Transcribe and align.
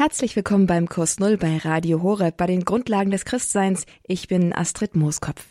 Herzlich 0.00 0.34
willkommen 0.34 0.66
beim 0.66 0.88
Kurs 0.88 1.18
Null 1.18 1.36
bei 1.36 1.58
Radio 1.58 2.02
Horeb 2.02 2.38
bei 2.38 2.46
den 2.46 2.64
Grundlagen 2.64 3.10
des 3.10 3.26
Christseins. 3.26 3.84
Ich 4.02 4.28
bin 4.28 4.54
Astrid 4.54 4.96
Mooskopf. 4.96 5.44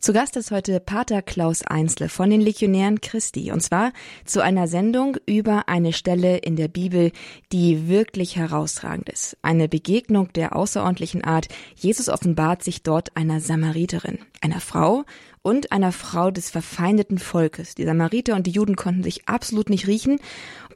Zu 0.00 0.12
Gast 0.12 0.36
ist 0.36 0.50
heute 0.50 0.80
Pater 0.80 1.22
Klaus 1.22 1.62
Einsle 1.62 2.08
von 2.08 2.28
den 2.28 2.40
Legionären 2.40 3.00
Christi 3.00 3.52
und 3.52 3.60
zwar 3.60 3.92
zu 4.24 4.42
einer 4.42 4.66
Sendung 4.66 5.16
über 5.24 5.68
eine 5.68 5.92
Stelle 5.92 6.38
in 6.38 6.56
der 6.56 6.66
Bibel, 6.66 7.12
die 7.52 7.88
wirklich 7.88 8.34
herausragend 8.34 9.08
ist. 9.08 9.36
Eine 9.42 9.68
Begegnung 9.68 10.32
der 10.32 10.56
außerordentlichen 10.56 11.22
Art. 11.22 11.46
Jesus 11.76 12.08
offenbart 12.08 12.64
sich 12.64 12.82
dort 12.82 13.16
einer 13.16 13.38
Samariterin, 13.38 14.18
einer 14.40 14.60
Frau 14.60 15.04
und 15.46 15.72
einer 15.72 15.92
Frau 15.92 16.30
des 16.30 16.50
verfeindeten 16.50 17.18
Volkes. 17.18 17.74
Die 17.76 17.84
Samariter 17.84 18.34
und 18.34 18.46
die 18.46 18.50
Juden 18.50 18.76
konnten 18.76 19.02
sich 19.02 19.28
absolut 19.28 19.70
nicht 19.70 19.86
riechen 19.86 20.18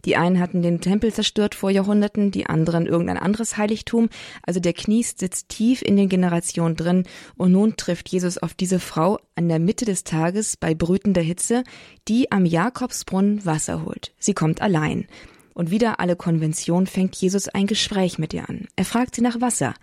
die 0.04 0.16
einen 0.16 0.40
hatten 0.40 0.62
den 0.62 0.80
Tempel 0.80 1.12
zerstört 1.12 1.54
vor 1.54 1.70
Jahrhunderten, 1.70 2.30
die 2.30 2.46
anderen 2.46 2.86
irgendein 2.86 3.18
anderes 3.18 3.56
Heiligtum. 3.56 4.08
Also 4.42 4.60
der 4.60 4.72
Kniest 4.72 5.18
sitzt 5.18 5.48
tief 5.48 5.82
in 5.82 5.96
den 5.96 6.08
Generationen 6.08 6.76
drin 6.76 7.04
und 7.36 7.52
nun 7.52 7.76
trifft 7.76 8.08
Jesus 8.08 8.38
auf 8.38 8.54
diese 8.54 8.80
Frau 8.80 9.18
an 9.34 9.48
der 9.48 9.58
Mitte 9.58 9.84
des 9.84 10.04
Tages 10.04 10.56
bei 10.56 10.74
brütender 10.74 11.20
Hitze, 11.20 11.64
die 12.08 12.32
am 12.32 12.46
Jakobsbrunnen 12.46 13.44
Wasser 13.44 13.84
holt. 13.84 14.12
Sie 14.18 14.34
kommt 14.34 14.62
allein. 14.62 15.06
Und 15.52 15.70
wieder 15.70 16.00
alle 16.00 16.16
Konvention 16.16 16.86
fängt 16.86 17.16
Jesus 17.16 17.48
ein 17.48 17.66
Gespräch 17.66 18.18
mit 18.18 18.32
ihr 18.32 18.48
an. 18.48 18.68
Er 18.76 18.84
fragt 18.84 19.16
sie 19.16 19.20
nach 19.20 19.40
Wasser. 19.40 19.74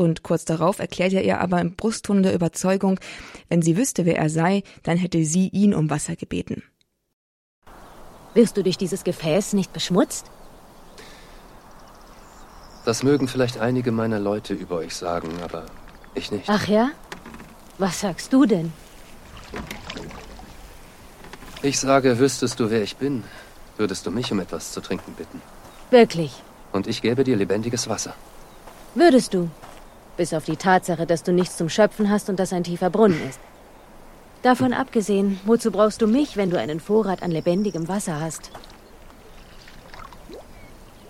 Und 0.00 0.22
kurz 0.22 0.46
darauf 0.46 0.78
erklärt 0.78 1.12
er 1.12 1.22
ihr 1.24 1.42
aber 1.42 1.60
im 1.60 1.76
Brustton 1.76 2.22
der 2.22 2.32
Überzeugung, 2.32 2.98
wenn 3.50 3.60
sie 3.60 3.76
wüsste, 3.76 4.06
wer 4.06 4.16
er 4.16 4.30
sei, 4.30 4.62
dann 4.82 4.96
hätte 4.96 5.26
sie 5.26 5.48
ihn 5.48 5.74
um 5.74 5.90
Wasser 5.90 6.16
gebeten. 6.16 6.62
Wirst 8.32 8.56
du 8.56 8.62
durch 8.62 8.78
dieses 8.78 9.04
Gefäß 9.04 9.52
nicht 9.52 9.74
beschmutzt? 9.74 10.24
Das 12.86 13.02
mögen 13.02 13.28
vielleicht 13.28 13.58
einige 13.58 13.92
meiner 13.92 14.18
Leute 14.18 14.54
über 14.54 14.76
euch 14.76 14.94
sagen, 14.94 15.28
aber 15.42 15.66
ich 16.14 16.32
nicht. 16.32 16.48
Ach 16.48 16.66
ja? 16.66 16.92
Was 17.76 18.00
sagst 18.00 18.32
du 18.32 18.46
denn? 18.46 18.72
Ich 21.60 21.78
sage, 21.78 22.18
wüsstest 22.18 22.58
du, 22.58 22.70
wer 22.70 22.82
ich 22.82 22.96
bin, 22.96 23.22
würdest 23.76 24.06
du 24.06 24.10
mich 24.10 24.32
um 24.32 24.40
etwas 24.40 24.72
zu 24.72 24.80
trinken 24.80 25.12
bitten. 25.12 25.42
Wirklich? 25.90 26.42
Und 26.72 26.86
ich 26.86 27.02
gäbe 27.02 27.22
dir 27.22 27.36
lebendiges 27.36 27.86
Wasser. 27.86 28.14
Würdest 28.94 29.34
du? 29.34 29.50
Bis 30.20 30.34
auf 30.34 30.44
die 30.44 30.58
Tatsache, 30.58 31.06
dass 31.06 31.22
du 31.22 31.32
nichts 31.32 31.56
zum 31.56 31.70
Schöpfen 31.70 32.10
hast 32.10 32.28
und 32.28 32.38
dass 32.38 32.52
ein 32.52 32.62
tiefer 32.62 32.90
Brunnen 32.90 33.26
ist. 33.26 33.40
Davon 34.42 34.74
abgesehen, 34.74 35.40
wozu 35.46 35.70
brauchst 35.70 36.02
du 36.02 36.06
mich, 36.06 36.36
wenn 36.36 36.50
du 36.50 36.58
einen 36.58 36.78
Vorrat 36.78 37.22
an 37.22 37.30
lebendigem 37.30 37.88
Wasser 37.88 38.20
hast? 38.20 38.50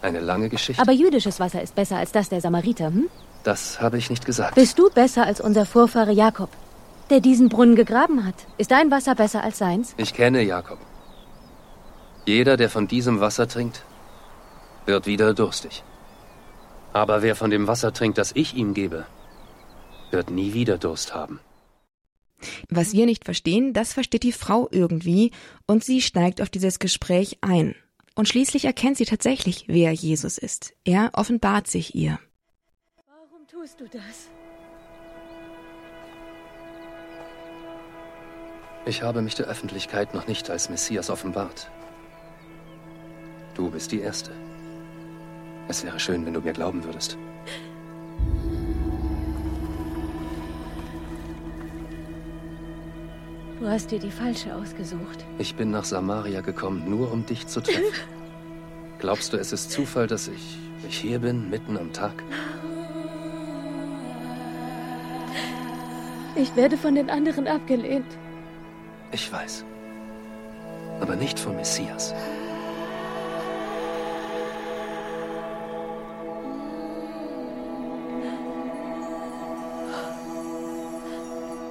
Eine 0.01 0.21
lange 0.21 0.49
Geschichte. 0.49 0.81
Aber 0.81 0.93
jüdisches 0.93 1.41
Wasser 1.41 1.61
ist 1.61 1.75
besser 1.75 1.97
als 1.97 2.13
das 2.13 2.29
der 2.29 2.41
Samariter, 2.41 2.87
hm? 2.87 3.09
Das 3.43 3.81
habe 3.81 3.99
ich 3.99 4.11
nicht 4.11 4.27
gesagt. 4.27 4.55
Bist 4.55 4.79
du 4.79 4.89
besser 4.91 5.27
als 5.27 5.41
unser 5.41 5.67
Vorfahre 5.67 6.13
Jakob, 6.13 6.51
der 7.11 7.19
diesen 7.19 7.49
Brunnen 7.49 7.75
gegraben 7.75 8.25
hat? 8.25 8.37
Ist 8.59 8.71
dein 8.71 8.93
Wasser 8.93 9.17
besser 9.17 9.43
als 9.43 9.59
seins? 9.59 9.93
Ich 9.97 10.15
kenne 10.15 10.41
Jakob. 10.43 10.79
Jeder, 12.27 12.57
der 12.57 12.71
von 12.71 12.87
diesem 12.87 13.19
Wasser 13.19 13.49
trinkt, 13.49 13.83
wird 14.87 15.07
wieder 15.07 15.35
durstig. 15.35 15.83
Aber 16.93 17.23
wer 17.23 17.37
von 17.37 17.51
dem 17.51 17.67
Wasser 17.67 17.93
trinkt, 17.93 18.19
das 18.19 18.33
ich 18.35 18.55
ihm 18.55 18.75
gebe, 18.75 19.07
wird 20.11 20.31
nie 20.31 20.55
wieder 20.55 20.79
Durst 20.79 21.15
haben. 21.15 21.41
Was 22.69 22.93
wir 22.93 23.07
nicht 23.07 23.25
verstehen, 23.25 23.73
das 23.73 23.93
versteht 23.93 24.23
die 24.23 24.33
Frau 24.33 24.69
irgendwie 24.71 25.31
und 25.67 25.85
sie 25.85 26.01
steigt 26.01 26.41
auf 26.41 26.49
dieses 26.49 26.79
Gespräch 26.79 27.39
ein. 27.43 27.75
Und 28.15 28.29
schließlich 28.29 28.65
erkennt 28.65 28.97
sie 28.97 29.05
tatsächlich, 29.05 29.65
wer 29.69 29.93
Jesus 29.93 30.37
ist. 30.37 30.73
Er 30.85 31.11
offenbart 31.15 31.69
sich 31.69 31.95
ihr. 31.95 32.19
Warum 33.07 33.47
tust 33.47 33.81
du 33.81 33.85
das? 33.89 34.29
Ich 38.87 39.03
habe 39.03 39.23
mich 39.23 39.35
der 39.35 39.47
Öffentlichkeit 39.47 40.15
noch 40.15 40.27
nicht 40.27 40.51
als 40.51 40.71
Messias 40.71 41.11
offenbart. 41.11 41.71
Du 43.55 43.71
bist 43.71 43.93
die 43.93 44.01
Erste. 44.01 44.33
Es 45.71 45.85
wäre 45.85 46.01
schön, 46.01 46.27
wenn 46.27 46.35
du 46.35 46.41
mir 46.41 46.53
glauben 46.53 46.83
würdest. 46.83 47.17
Du 53.61 53.69
hast 53.69 53.93
dir 53.93 54.01
die 54.01 54.11
falsche 54.11 54.53
ausgesucht. 54.53 55.25
Ich 55.39 55.55
bin 55.55 55.71
nach 55.71 55.85
Samaria 55.85 56.41
gekommen, 56.41 56.91
nur 56.91 57.13
um 57.13 57.25
dich 57.25 57.47
zu 57.47 57.61
treffen. 57.61 57.85
Glaubst 58.99 59.33
du, 59.33 59.37
es 59.37 59.53
ist 59.53 59.71
Zufall, 59.71 60.09
dass 60.09 60.27
ich, 60.27 60.59
ich 60.89 60.99
hier 60.99 61.21
bin, 61.21 61.49
mitten 61.51 61.79
am 61.79 61.93
Tag? 61.93 62.21
Ich 66.35 66.57
werde 66.57 66.77
von 66.77 66.97
den 66.97 67.09
anderen 67.09 67.47
abgelehnt. 67.47 68.19
Ich 69.13 69.33
weiß. 69.33 69.65
Aber 71.01 71.15
nicht 71.15 71.39
vom 71.39 71.55
Messias. 71.55 72.13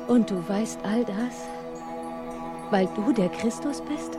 Und 0.09 0.29
du 0.31 0.49
weißt 0.49 0.79
all 0.83 1.05
das? 1.05 1.47
Weil 2.71 2.87
du 2.95 3.13
der 3.13 3.29
Christus 3.29 3.79
bist? 3.81 4.17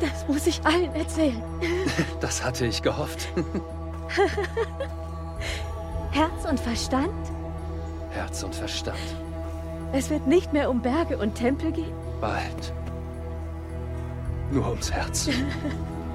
Das 0.00 0.26
muss 0.26 0.48
ich 0.48 0.60
allen 0.66 0.92
erzählen. 0.94 1.42
Das 2.20 2.44
hatte 2.44 2.66
ich 2.66 2.82
gehofft. 2.82 3.28
Herz 6.10 6.44
und 6.48 6.58
Verstand? 6.58 7.30
Herz 8.10 8.42
und 8.42 8.54
Verstand. 8.54 8.98
Es 9.92 10.10
wird 10.10 10.26
nicht 10.26 10.52
mehr 10.52 10.70
um 10.70 10.82
Berge 10.82 11.18
und 11.18 11.34
Tempel 11.34 11.72
gehen? 11.72 11.92
Bald. 12.20 12.72
Nur 14.50 14.68
ums 14.68 14.90
Herz. 14.90 15.28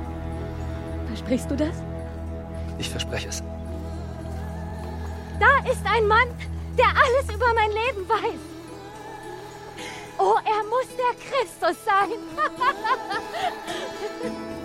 Versprichst 1.07 1.49
du 1.51 1.55
das? 1.55 1.83
Ich 2.79 2.89
verspreche 2.89 3.29
es. 3.29 3.43
Da 5.39 5.71
ist 5.71 5.85
ein 5.85 6.07
Mann, 6.07 6.27
der 6.77 6.87
alles 6.87 7.33
über 7.33 7.53
mein 7.53 7.71
Leben 7.71 8.07
weiß. 8.07 8.39
Oh, 10.19 10.35
er 10.43 10.63
muss 10.63 10.87
der 10.97 11.13
Christus 11.29 11.77
sein. 11.85 12.17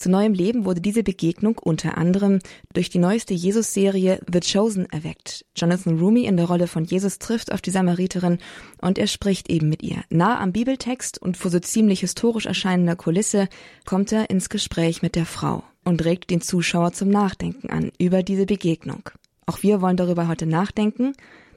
Zu 0.00 0.08
neuem 0.08 0.32
Leben 0.32 0.64
wurde 0.64 0.80
diese 0.80 1.02
Begegnung 1.02 1.58
unter 1.58 1.98
anderem 1.98 2.38
durch 2.72 2.88
die 2.88 2.98
neueste 2.98 3.34
Jesus-Serie 3.34 4.18
The 4.32 4.40
Chosen 4.40 4.90
erweckt. 4.90 5.44
Jonathan 5.54 5.98
Rumi 5.98 6.24
in 6.24 6.38
der 6.38 6.46
Rolle 6.46 6.68
von 6.68 6.84
Jesus 6.84 7.18
trifft 7.18 7.52
auf 7.52 7.60
die 7.60 7.70
Samariterin 7.70 8.38
und 8.80 8.96
er 8.96 9.06
spricht 9.06 9.50
eben 9.50 9.68
mit 9.68 9.82
ihr. 9.82 10.02
Nah 10.08 10.40
am 10.40 10.52
Bibeltext 10.52 11.20
und 11.20 11.36
vor 11.36 11.50
so 11.50 11.58
ziemlich 11.58 12.00
historisch 12.00 12.46
erscheinender 12.46 12.96
Kulisse 12.96 13.46
kommt 13.84 14.10
er 14.10 14.30
ins 14.30 14.48
Gespräch 14.48 15.02
mit 15.02 15.16
der 15.16 15.26
Frau 15.26 15.64
und 15.84 16.02
regt 16.02 16.30
den 16.30 16.40
Zuschauer 16.40 16.92
zum 16.92 17.10
Nachdenken 17.10 17.68
an 17.68 17.92
über 17.98 18.22
diese 18.22 18.46
Begegnung. 18.46 19.10
Auch 19.44 19.62
wir 19.62 19.82
wollen 19.82 19.98
darüber 19.98 20.28
heute 20.28 20.46
nachdenken 20.46 21.12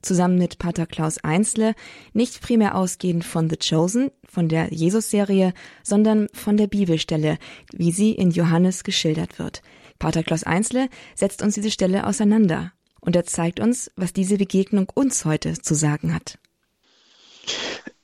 zusammen 0.06 0.38
mit 0.38 0.60
Pater 0.60 0.86
Klaus 0.86 1.18
Einsle, 1.24 1.74
nicht 2.14 2.42
primär 2.42 2.76
ausgehend 2.76 3.24
von 3.26 3.50
The 3.50 3.58
Chosen, 3.58 4.12
von 4.28 4.50
der 4.50 4.74
Jesus-Serie, 4.74 5.54
sondern 5.84 6.28
von 6.34 6.58
der 6.58 6.68
Bibelstelle, 6.68 7.38
wie 7.72 7.92
sie 7.92 8.12
in 8.12 8.32
Johannes 8.32 8.84
geschildert 8.84 9.40
wird. 9.40 9.62
Pater 10.00 10.24
Klaus 10.24 10.44
Einsle 10.44 10.90
setzt 11.16 11.42
uns 11.42 11.56
diese 11.56 11.72
Stelle 11.72 12.06
auseinander 12.06 12.74
und 13.00 13.16
er 13.16 13.26
zeigt 13.26 13.60
uns, 13.60 13.92
was 13.96 14.14
diese 14.14 14.38
Begegnung 14.38 14.90
uns 14.94 15.26
heute 15.26 15.54
zu 15.54 15.76
sagen 15.76 16.14
hat. 16.14 16.38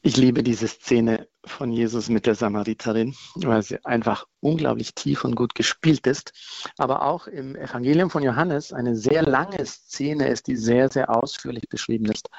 Ich 0.01 0.16
liebe 0.16 0.44
diese 0.44 0.69
Szene 0.69 1.28
von 1.44 1.74
Jesus 1.74 2.07
mit 2.07 2.25
der 2.25 2.36
Samariterin, 2.36 3.16
weil 3.36 3.62
sie 3.63 3.84
einfach 3.84 4.25
unglaublich 4.40 4.96
tief 4.96 5.25
und 5.25 5.36
gut 5.36 5.56
gespielt 5.56 6.07
ist. 6.07 6.31
Aber 6.78 7.04
auch 7.04 7.28
im 7.28 7.56
Evangelium 7.57 8.10
von 8.10 8.24
Johannes 8.24 8.72
eine 8.72 8.96
sehr 8.96 9.24
lange 9.24 9.66
Szene 9.66 10.30
ist, 10.30 10.48
die 10.48 10.56
sehr, 10.56 10.90
sehr 10.90 11.13
ausführlich 11.13 11.68
beschrieben 11.68 12.06
ist. 12.06 12.30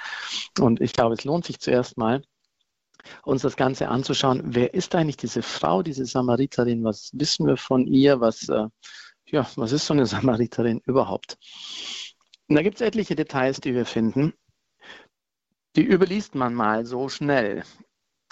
Und 0.58 0.80
ich 0.80 0.94
glaube, 0.94 1.14
es 1.14 1.24
lohnt 1.24 1.44
sich 1.44 1.60
zuerst 1.60 1.98
mal, 1.98 2.22
uns 3.24 3.42
das 3.42 3.56
Ganze 3.56 3.88
anzuschauen. 3.88 4.42
Wer 4.44 4.72
ist 4.72 4.94
eigentlich 4.94 5.18
diese 5.18 5.42
Frau, 5.42 5.82
diese 5.82 6.06
Samariterin? 6.06 6.82
Was 6.82 7.10
wissen 7.12 7.46
wir 7.46 7.58
von 7.58 7.86
ihr? 7.86 8.20
Was, 8.20 8.48
äh, 8.48 8.68
ja, 9.26 9.46
was 9.56 9.72
ist 9.72 9.84
so 9.84 9.92
eine 9.92 10.06
Samariterin 10.06 10.80
überhaupt? 10.86 11.36
Und 12.48 12.56
da 12.56 12.62
gibt 12.62 12.76
es 12.76 12.80
etliche 12.80 13.16
Details, 13.16 13.60
die 13.60 13.74
wir 13.74 13.84
finden. 13.84 14.32
Die 15.76 15.84
überliest 15.84 16.34
man 16.34 16.54
mal 16.54 16.84
so 16.86 17.08
schnell. 17.08 17.64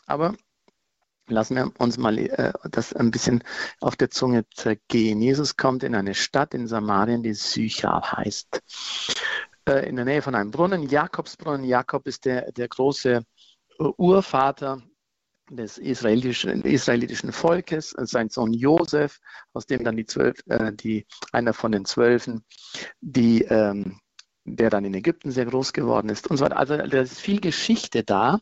Aber 0.07 0.35
Lassen 1.31 1.57
wir 1.57 1.71
uns 1.79 1.99
mal 1.99 2.17
äh, 2.19 2.53
das 2.71 2.95
ein 2.95 3.11
bisschen 3.11 3.45
auf 3.81 3.97
der 3.97 4.11
Zunge 4.11 4.47
zergehen. 4.55 5.21
Jesus 5.21 5.57
kommt 5.57 5.83
in 5.83 5.95
eine 5.95 6.15
Stadt 6.15 6.55
in 6.55 6.67
Samarien, 6.67 7.23
die 7.23 7.35
Sychar 7.35 8.13
heißt. 8.13 8.63
äh, 9.69 9.89
in 9.89 9.97
der 9.97 10.07
Nähe 10.07 10.23
von 10.23 10.35
einem 10.35 10.51
Brunnen, 10.51 10.89
Jakobsbrunnen. 10.89 11.65
Jakob 11.65 12.07
ist 12.07 12.25
der, 12.25 12.51
der 12.53 12.69
große 12.69 13.17
äh, 13.79 13.85
Urvater 13.99 14.83
des 15.51 15.79
israelitischen, 15.79 16.63
israelitischen 16.63 17.33
Volkes, 17.33 17.95
sein 17.99 18.29
Sohn 18.31 18.53
Josef, 18.53 19.19
aus 19.53 19.67
dem 19.67 19.85
dann 19.85 19.97
die 19.97 20.07
zwölf, 20.07 20.41
äh, 20.47 20.73
die, 20.73 21.07
einer 21.33 21.53
von 21.53 21.73
den 21.73 21.85
Zwölfen, 21.85 22.45
die, 23.01 23.43
ähm, 23.45 24.01
der 24.57 24.71
dann 24.71 24.85
in 24.85 24.95
Ägypten 24.95 25.31
sehr 25.31 25.47
groß 25.47 25.73
geworden 25.73 26.09
ist 26.09 26.29
und 26.29 26.37
so 26.37 26.45
weiter. 26.45 26.57
Also 26.59 26.77
da 26.77 27.01
ist 27.01 27.21
viel 27.21 27.41
Geschichte 27.41 28.05
da, 28.05 28.41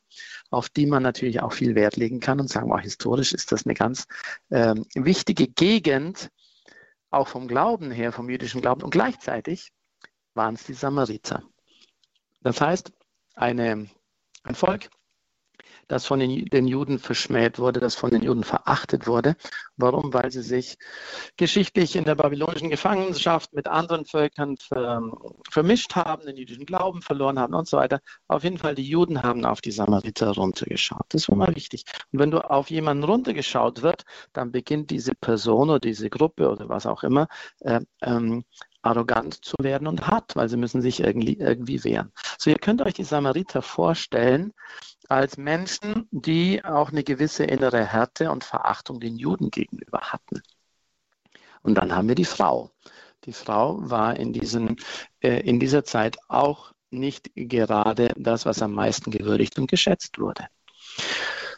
auf 0.50 0.68
die 0.68 0.86
man 0.86 1.02
natürlich 1.02 1.40
auch 1.40 1.52
viel 1.52 1.74
Wert 1.74 1.96
legen 1.96 2.20
kann 2.20 2.40
und 2.40 2.48
sagen, 2.48 2.70
oh, 2.70 2.78
historisch 2.78 3.32
ist 3.32 3.52
das 3.52 3.66
eine 3.66 3.74
ganz 3.74 4.06
ähm, 4.50 4.86
wichtige 4.94 5.48
Gegend, 5.48 6.30
auch 7.10 7.28
vom 7.28 7.48
Glauben 7.48 7.90
her, 7.90 8.12
vom 8.12 8.30
jüdischen 8.30 8.60
Glauben. 8.60 8.82
Und 8.82 8.90
gleichzeitig 8.90 9.72
waren 10.34 10.54
es 10.54 10.64
die 10.64 10.74
Samariter. 10.74 11.42
Das 12.42 12.60
heißt, 12.60 12.92
eine, 13.34 13.88
ein 14.44 14.54
Volk, 14.54 14.90
das 15.88 16.06
von 16.06 16.18
den, 16.18 16.46
den, 16.46 16.66
Juden 16.66 16.98
verschmäht 16.98 17.58
wurde, 17.58 17.80
das 17.80 17.94
von 17.94 18.10
den 18.10 18.22
Juden 18.22 18.44
verachtet 18.44 19.06
wurde. 19.06 19.36
Warum? 19.76 20.12
Weil 20.12 20.30
sie 20.30 20.42
sich 20.42 20.78
geschichtlich 21.36 21.96
in 21.96 22.04
der 22.04 22.14
babylonischen 22.14 22.70
Gefangenschaft 22.70 23.52
mit 23.52 23.66
anderen 23.68 24.04
Völkern 24.04 24.56
ver, 24.56 25.02
vermischt 25.50 25.94
haben, 25.94 26.26
den 26.26 26.36
jüdischen 26.36 26.66
Glauben 26.66 27.02
verloren 27.02 27.38
haben 27.38 27.54
und 27.54 27.68
so 27.68 27.76
weiter. 27.76 28.00
Auf 28.28 28.44
jeden 28.44 28.58
Fall, 28.58 28.74
die 28.74 28.88
Juden 28.88 29.22
haben 29.22 29.44
auf 29.44 29.60
die 29.60 29.70
Samariter 29.70 30.30
runtergeschaut. 30.30 31.06
Das 31.10 31.28
war 31.28 31.36
mal 31.36 31.54
wichtig. 31.54 31.84
Und 32.12 32.20
wenn 32.20 32.30
du 32.30 32.38
auf 32.38 32.70
jemanden 32.70 33.04
runtergeschaut 33.04 33.82
wird, 33.82 34.04
dann 34.32 34.52
beginnt 34.52 34.90
diese 34.90 35.14
Person 35.14 35.70
oder 35.70 35.80
diese 35.80 36.10
Gruppe 36.10 36.50
oder 36.50 36.68
was 36.68 36.86
auch 36.86 37.02
immer 37.02 37.28
äh, 37.60 37.80
ähm, 38.02 38.44
arrogant 38.86 39.44
zu 39.44 39.56
werden 39.60 39.88
und 39.88 40.06
hart, 40.06 40.36
weil 40.36 40.48
sie 40.48 40.56
müssen 40.56 40.80
sich 40.80 41.00
irgendwie, 41.00 41.38
irgendwie 41.38 41.82
wehren. 41.84 42.12
So, 42.38 42.50
ihr 42.50 42.58
könnt 42.58 42.82
euch 42.82 42.94
die 42.94 43.04
Samariter 43.04 43.62
vorstellen 43.62 44.52
als 45.08 45.36
Menschen, 45.36 46.08
die 46.10 46.64
auch 46.64 46.90
eine 46.90 47.04
gewisse 47.04 47.44
innere 47.44 47.84
Härte 47.84 48.30
und 48.30 48.44
Verachtung 48.44 49.00
den 49.00 49.16
Juden 49.16 49.50
gegenüber 49.50 50.00
hatten. 50.00 50.42
Und 51.62 51.74
dann 51.74 51.94
haben 51.94 52.08
wir 52.08 52.14
die 52.14 52.24
Frau. 52.24 52.70
Die 53.24 53.32
Frau 53.32 53.78
war 53.80 54.16
in, 54.16 54.32
diesen, 54.32 54.76
äh, 55.20 55.40
in 55.40 55.58
dieser 55.58 55.84
Zeit 55.84 56.16
auch 56.28 56.72
nicht 56.90 57.30
gerade 57.34 58.12
das, 58.16 58.46
was 58.46 58.62
am 58.62 58.72
meisten 58.72 59.10
gewürdigt 59.10 59.58
und 59.58 59.68
geschätzt 59.68 60.18
wurde. 60.18 60.46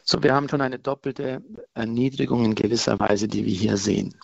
So, 0.03 0.23
wir 0.23 0.35
haben 0.35 0.49
schon 0.49 0.63
eine 0.63 0.79
doppelte 0.79 1.43
Erniedrigung 1.75 2.45
in 2.45 2.55
gewisser 2.55 2.99
Weise, 2.99 3.29
die 3.29 3.45
wir 3.45 3.55
hier 3.55 3.77
sehen. 3.77 4.19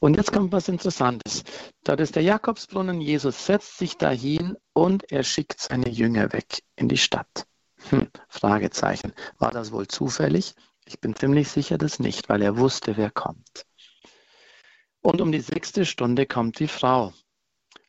Und 0.00 0.16
jetzt 0.16 0.32
kommt 0.32 0.52
was 0.52 0.68
Interessantes. 0.68 1.44
Dort 1.84 2.00
ist 2.00 2.16
der 2.16 2.22
Jakobsbrunnen, 2.22 3.00
Jesus 3.00 3.46
setzt 3.46 3.78
sich 3.78 3.96
dahin 3.96 4.56
und 4.72 5.10
er 5.10 5.22
schickt 5.22 5.60
seine 5.60 5.88
Jünger 5.88 6.32
weg 6.32 6.62
in 6.76 6.88
die 6.88 6.96
Stadt. 6.96 7.46
Hm, 7.92 8.08
Fragezeichen. 8.28 9.12
War 9.38 9.50
das 9.50 9.70
wohl 9.70 9.86
zufällig? 9.86 10.54
Ich 10.86 10.98
bin 11.00 11.14
ziemlich 11.14 11.48
sicher, 11.48 11.76
dass 11.76 11.98
nicht, 11.98 12.30
weil 12.30 12.40
er 12.40 12.56
wusste, 12.56 12.96
wer 12.96 13.10
kommt. 13.10 13.66
Und 15.02 15.20
um 15.20 15.30
die 15.30 15.40
sechste 15.40 15.84
Stunde 15.84 16.24
kommt 16.24 16.58
die 16.58 16.68
Frau. 16.68 17.12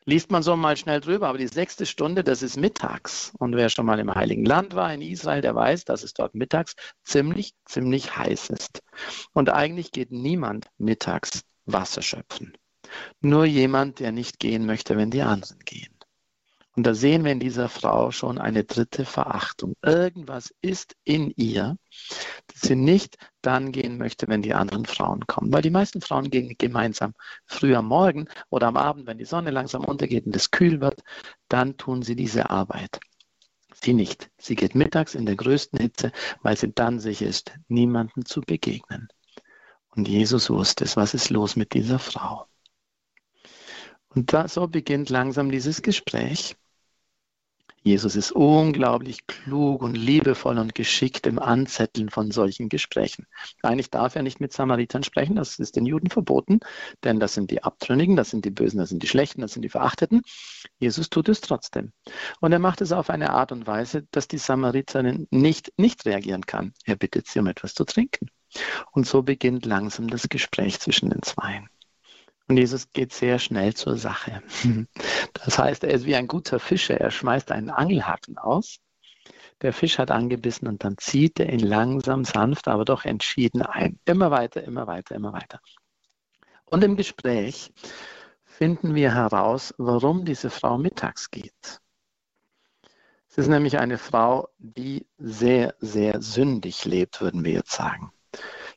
Liest 0.04 0.30
man 0.30 0.42
so 0.42 0.54
mal 0.56 0.76
schnell 0.76 1.00
drüber, 1.00 1.28
aber 1.28 1.38
die 1.38 1.46
sechste 1.46 1.86
Stunde, 1.86 2.22
das 2.22 2.42
ist 2.42 2.58
mittags. 2.58 3.32
Und 3.38 3.56
wer 3.56 3.70
schon 3.70 3.86
mal 3.86 3.98
im 3.98 4.14
Heiligen 4.14 4.44
Land 4.44 4.74
war, 4.74 4.92
in 4.92 5.00
Israel, 5.00 5.40
der 5.40 5.54
weiß, 5.54 5.86
dass 5.86 6.02
es 6.02 6.12
dort 6.12 6.34
mittags 6.34 6.74
ziemlich, 7.02 7.54
ziemlich 7.64 8.14
heiß 8.14 8.50
ist. 8.50 8.82
Und 9.32 9.48
eigentlich 9.48 9.90
geht 9.90 10.12
niemand 10.12 10.66
mittags 10.76 11.44
Wasser 11.64 12.02
schöpfen. 12.02 12.52
Nur 13.22 13.46
jemand, 13.46 14.00
der 14.00 14.12
nicht 14.12 14.38
gehen 14.38 14.66
möchte, 14.66 14.98
wenn 14.98 15.10
die 15.10 15.22
anderen 15.22 15.60
gehen. 15.60 15.93
Und 16.76 16.84
da 16.84 16.94
sehen 16.94 17.24
wir 17.24 17.30
in 17.30 17.38
dieser 17.38 17.68
Frau 17.68 18.10
schon 18.10 18.38
eine 18.38 18.64
dritte 18.64 19.04
Verachtung. 19.04 19.74
Irgendwas 19.82 20.52
ist 20.60 20.96
in 21.04 21.30
ihr, 21.36 21.76
dass 22.48 22.62
sie 22.62 22.74
nicht 22.74 23.16
dann 23.42 23.70
gehen 23.70 23.96
möchte, 23.96 24.26
wenn 24.26 24.42
die 24.42 24.54
anderen 24.54 24.84
Frauen 24.84 25.24
kommen. 25.26 25.52
Weil 25.52 25.62
die 25.62 25.70
meisten 25.70 26.00
Frauen 26.00 26.30
gehen 26.30 26.52
gemeinsam 26.58 27.14
früh 27.46 27.76
am 27.76 27.86
Morgen 27.86 28.26
oder 28.50 28.66
am 28.66 28.76
Abend, 28.76 29.06
wenn 29.06 29.18
die 29.18 29.24
Sonne 29.24 29.50
langsam 29.50 29.84
untergeht 29.84 30.26
und 30.26 30.34
es 30.34 30.50
kühl 30.50 30.80
wird, 30.80 31.02
dann 31.48 31.76
tun 31.76 32.02
sie 32.02 32.16
diese 32.16 32.50
Arbeit. 32.50 32.98
Sie 33.80 33.92
nicht. 33.92 34.30
Sie 34.38 34.56
geht 34.56 34.74
mittags 34.74 35.14
in 35.14 35.26
der 35.26 35.36
größten 35.36 35.78
Hitze, 35.78 36.10
weil 36.42 36.56
sie 36.56 36.72
dann 36.72 36.98
sicher 36.98 37.26
ist, 37.26 37.52
niemandem 37.68 38.24
zu 38.24 38.40
begegnen. 38.40 39.08
Und 39.90 40.08
Jesus 40.08 40.50
wusste 40.50 40.84
es, 40.84 40.96
was 40.96 41.14
ist 41.14 41.30
los 41.30 41.54
mit 41.54 41.72
dieser 41.72 42.00
Frau. 42.00 42.46
Und 44.08 44.32
da, 44.32 44.48
so 44.48 44.66
beginnt 44.66 45.10
langsam 45.10 45.50
dieses 45.50 45.82
Gespräch. 45.82 46.56
Jesus 47.86 48.16
ist 48.16 48.32
unglaublich 48.32 49.26
klug 49.26 49.82
und 49.82 49.94
liebevoll 49.94 50.56
und 50.56 50.74
geschickt 50.74 51.26
im 51.26 51.38
Anzetteln 51.38 52.08
von 52.08 52.30
solchen 52.30 52.70
Gesprächen. 52.70 53.26
Eigentlich 53.62 53.90
darf 53.90 54.16
er 54.16 54.22
nicht 54.22 54.40
mit 54.40 54.54
Samaritern 54.54 55.02
sprechen, 55.02 55.36
das 55.36 55.58
ist 55.58 55.76
den 55.76 55.84
Juden 55.84 56.08
verboten, 56.08 56.60
denn 57.04 57.20
das 57.20 57.34
sind 57.34 57.50
die 57.50 57.62
Abtrünnigen, 57.62 58.16
das 58.16 58.30
sind 58.30 58.46
die 58.46 58.50
Bösen, 58.50 58.78
das 58.78 58.88
sind 58.88 59.02
die 59.02 59.06
Schlechten, 59.06 59.42
das 59.42 59.52
sind 59.52 59.60
die 59.60 59.68
Verachteten. 59.68 60.22
Jesus 60.78 61.10
tut 61.10 61.28
es 61.28 61.42
trotzdem. 61.42 61.92
Und 62.40 62.52
er 62.52 62.58
macht 62.58 62.80
es 62.80 62.90
auf 62.90 63.10
eine 63.10 63.34
Art 63.34 63.52
und 63.52 63.66
Weise, 63.66 64.06
dass 64.12 64.28
die 64.28 64.38
Samariterin 64.38 65.28
nicht, 65.30 65.70
nicht 65.76 66.06
reagieren 66.06 66.46
kann. 66.46 66.72
Er 66.86 66.96
bittet 66.96 67.26
sie 67.26 67.40
um 67.40 67.46
etwas 67.48 67.74
zu 67.74 67.84
trinken. 67.84 68.30
Und 68.92 69.06
so 69.06 69.22
beginnt 69.22 69.66
langsam 69.66 70.08
das 70.08 70.30
Gespräch 70.30 70.80
zwischen 70.80 71.10
den 71.10 71.22
Zweien. 71.22 71.68
Und 72.46 72.58
Jesus 72.58 72.92
geht 72.92 73.12
sehr 73.12 73.38
schnell 73.38 73.74
zur 73.74 73.96
Sache. 73.96 74.42
Das 75.32 75.58
heißt, 75.58 75.82
er 75.84 75.90
ist 75.90 76.06
wie 76.06 76.14
ein 76.14 76.28
guter 76.28 76.60
Fischer. 76.60 76.96
Er 76.98 77.10
schmeißt 77.10 77.50
einen 77.50 77.68
Angelhaken 77.68 78.38
aus. 78.38 78.78
Der 79.62 79.72
Fisch 79.72 79.98
hat 79.98 80.10
angebissen 80.10 80.68
und 80.68 80.84
dann 80.84 80.96
zieht 80.96 81.40
er 81.40 81.52
ihn 81.52 81.60
langsam, 81.60 82.24
sanft, 82.24 82.68
aber 82.68 82.84
doch 82.84 83.04
entschieden 83.04 83.62
ein. 83.62 83.98
Immer 84.04 84.30
weiter, 84.30 84.62
immer 84.62 84.86
weiter, 84.86 85.14
immer 85.16 85.32
weiter. 85.32 85.60
Und 86.66 86.84
im 86.84 86.96
Gespräch 86.96 87.72
finden 88.44 88.94
wir 88.94 89.12
heraus, 89.14 89.74
warum 89.76 90.24
diese 90.24 90.50
Frau 90.50 90.78
mittags 90.78 91.30
geht. 91.30 91.80
Es 93.28 93.38
ist 93.38 93.48
nämlich 93.48 93.78
eine 93.78 93.98
Frau, 93.98 94.48
die 94.58 95.08
sehr, 95.18 95.74
sehr 95.80 96.22
sündig 96.22 96.84
lebt, 96.84 97.20
würden 97.20 97.44
wir 97.44 97.52
jetzt 97.52 97.72
sagen. 97.72 98.12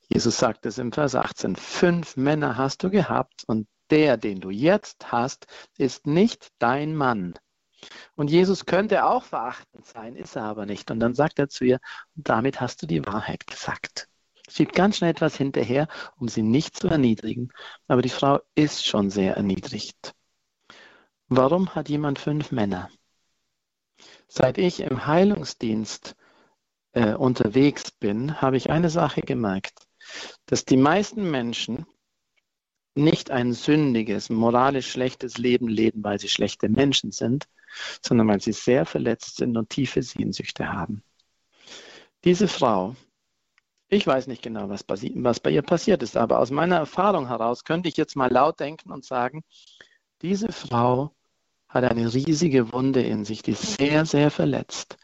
Jesus 0.10 0.38
sagt 0.38 0.66
es 0.66 0.78
im 0.78 0.92
Vers 0.92 1.16
18, 1.16 1.56
fünf 1.56 2.16
Männer 2.16 2.58
hast 2.58 2.84
du 2.84 2.90
gehabt 2.90 3.44
und 3.48 3.68
der, 3.90 4.18
den 4.18 4.40
du 4.40 4.50
jetzt 4.50 5.12
hast, 5.12 5.48
ist 5.78 6.08
nicht 6.08 6.50
dein 6.60 6.96
Mann. 6.96 7.38
Und 8.16 8.32
Jesus 8.32 8.66
könnte 8.66 9.06
auch 9.06 9.24
verachtend 9.24 9.86
sein, 9.86 10.16
ist 10.16 10.36
er 10.36 10.44
aber 10.44 10.66
nicht. 10.66 10.92
Und 10.92 11.00
dann 11.00 11.14
sagt 11.14 11.40
er 11.40 11.50
zu 11.50 11.66
ihr, 11.66 11.80
damit 12.16 12.60
hast 12.60 12.82
du 12.82 12.88
die 12.88 13.06
Wahrheit 13.06 13.48
gesagt. 13.48 14.08
Schiebt 14.50 14.74
ganz 14.74 14.98
schnell 14.98 15.12
etwas 15.12 15.36
hinterher, 15.36 15.88
um 16.18 16.28
sie 16.30 16.42
nicht 16.42 16.78
zu 16.78 16.88
erniedrigen. 16.88 17.50
Aber 17.88 18.02
die 18.02 18.10
Frau 18.10 18.40
ist 18.56 18.86
schon 18.86 19.10
sehr 19.10 19.36
erniedrigt. 19.36 20.14
Warum 21.28 21.76
hat 21.76 21.90
jemand 21.90 22.18
fünf 22.18 22.52
Männer? 22.52 22.90
Seit 24.30 24.58
ich 24.58 24.80
im 24.80 25.06
Heilungsdienst 25.06 26.16
äh, 26.94 27.14
unterwegs 27.14 27.92
bin, 27.92 28.42
habe 28.42 28.58
ich 28.58 28.70
eine 28.70 28.90
Sache 28.90 29.22
gemerkt 29.22 29.87
dass 30.46 30.66
die 30.66 30.78
meisten 30.78 31.30
Menschen 31.30 31.86
nicht 32.96 33.32
ein 33.32 33.54
sündiges, 33.54 34.30
moralisch 34.30 34.92
schlechtes 34.92 35.38
Leben 35.38 35.68
leben, 35.68 36.04
weil 36.04 36.20
sie 36.20 36.30
schlechte 36.30 36.68
Menschen 36.68 37.12
sind, 37.12 37.48
sondern 38.02 38.28
weil 38.28 38.42
sie 38.42 38.54
sehr 38.54 38.86
verletzt 38.86 39.38
sind 39.38 39.56
und 39.56 39.70
tiefe 39.70 40.02
Sehnsüchte 40.02 40.72
haben. 40.74 41.04
Diese 42.24 42.48
Frau, 42.48 42.96
ich 43.90 44.06
weiß 44.06 44.28
nicht 44.28 44.42
genau, 44.42 44.68
was, 44.70 44.84
was 44.88 45.40
bei 45.40 45.52
ihr 45.52 45.62
passiert 45.62 46.04
ist, 46.04 46.18
aber 46.18 46.40
aus 46.40 46.52
meiner 46.52 46.78
Erfahrung 46.78 47.28
heraus 47.28 47.64
könnte 47.64 47.88
ich 47.88 47.98
jetzt 47.98 48.16
mal 48.16 48.32
laut 48.32 48.60
denken 48.60 48.92
und 48.92 49.06
sagen, 49.06 49.44
diese 50.22 50.52
Frau 50.52 51.16
hat 51.70 51.84
eine 51.84 52.14
riesige 52.14 52.74
Wunde 52.74 53.02
in 53.02 53.24
sich, 53.24 53.44
die 53.44 53.54
sehr, 53.54 54.06
sehr 54.06 54.32
verletzt. 54.32 54.98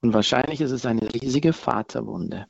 Und 0.00 0.12
wahrscheinlich 0.12 0.60
ist 0.60 0.72
es 0.72 0.86
eine 0.86 1.12
riesige 1.14 1.52
Vaterwunde. 1.52 2.46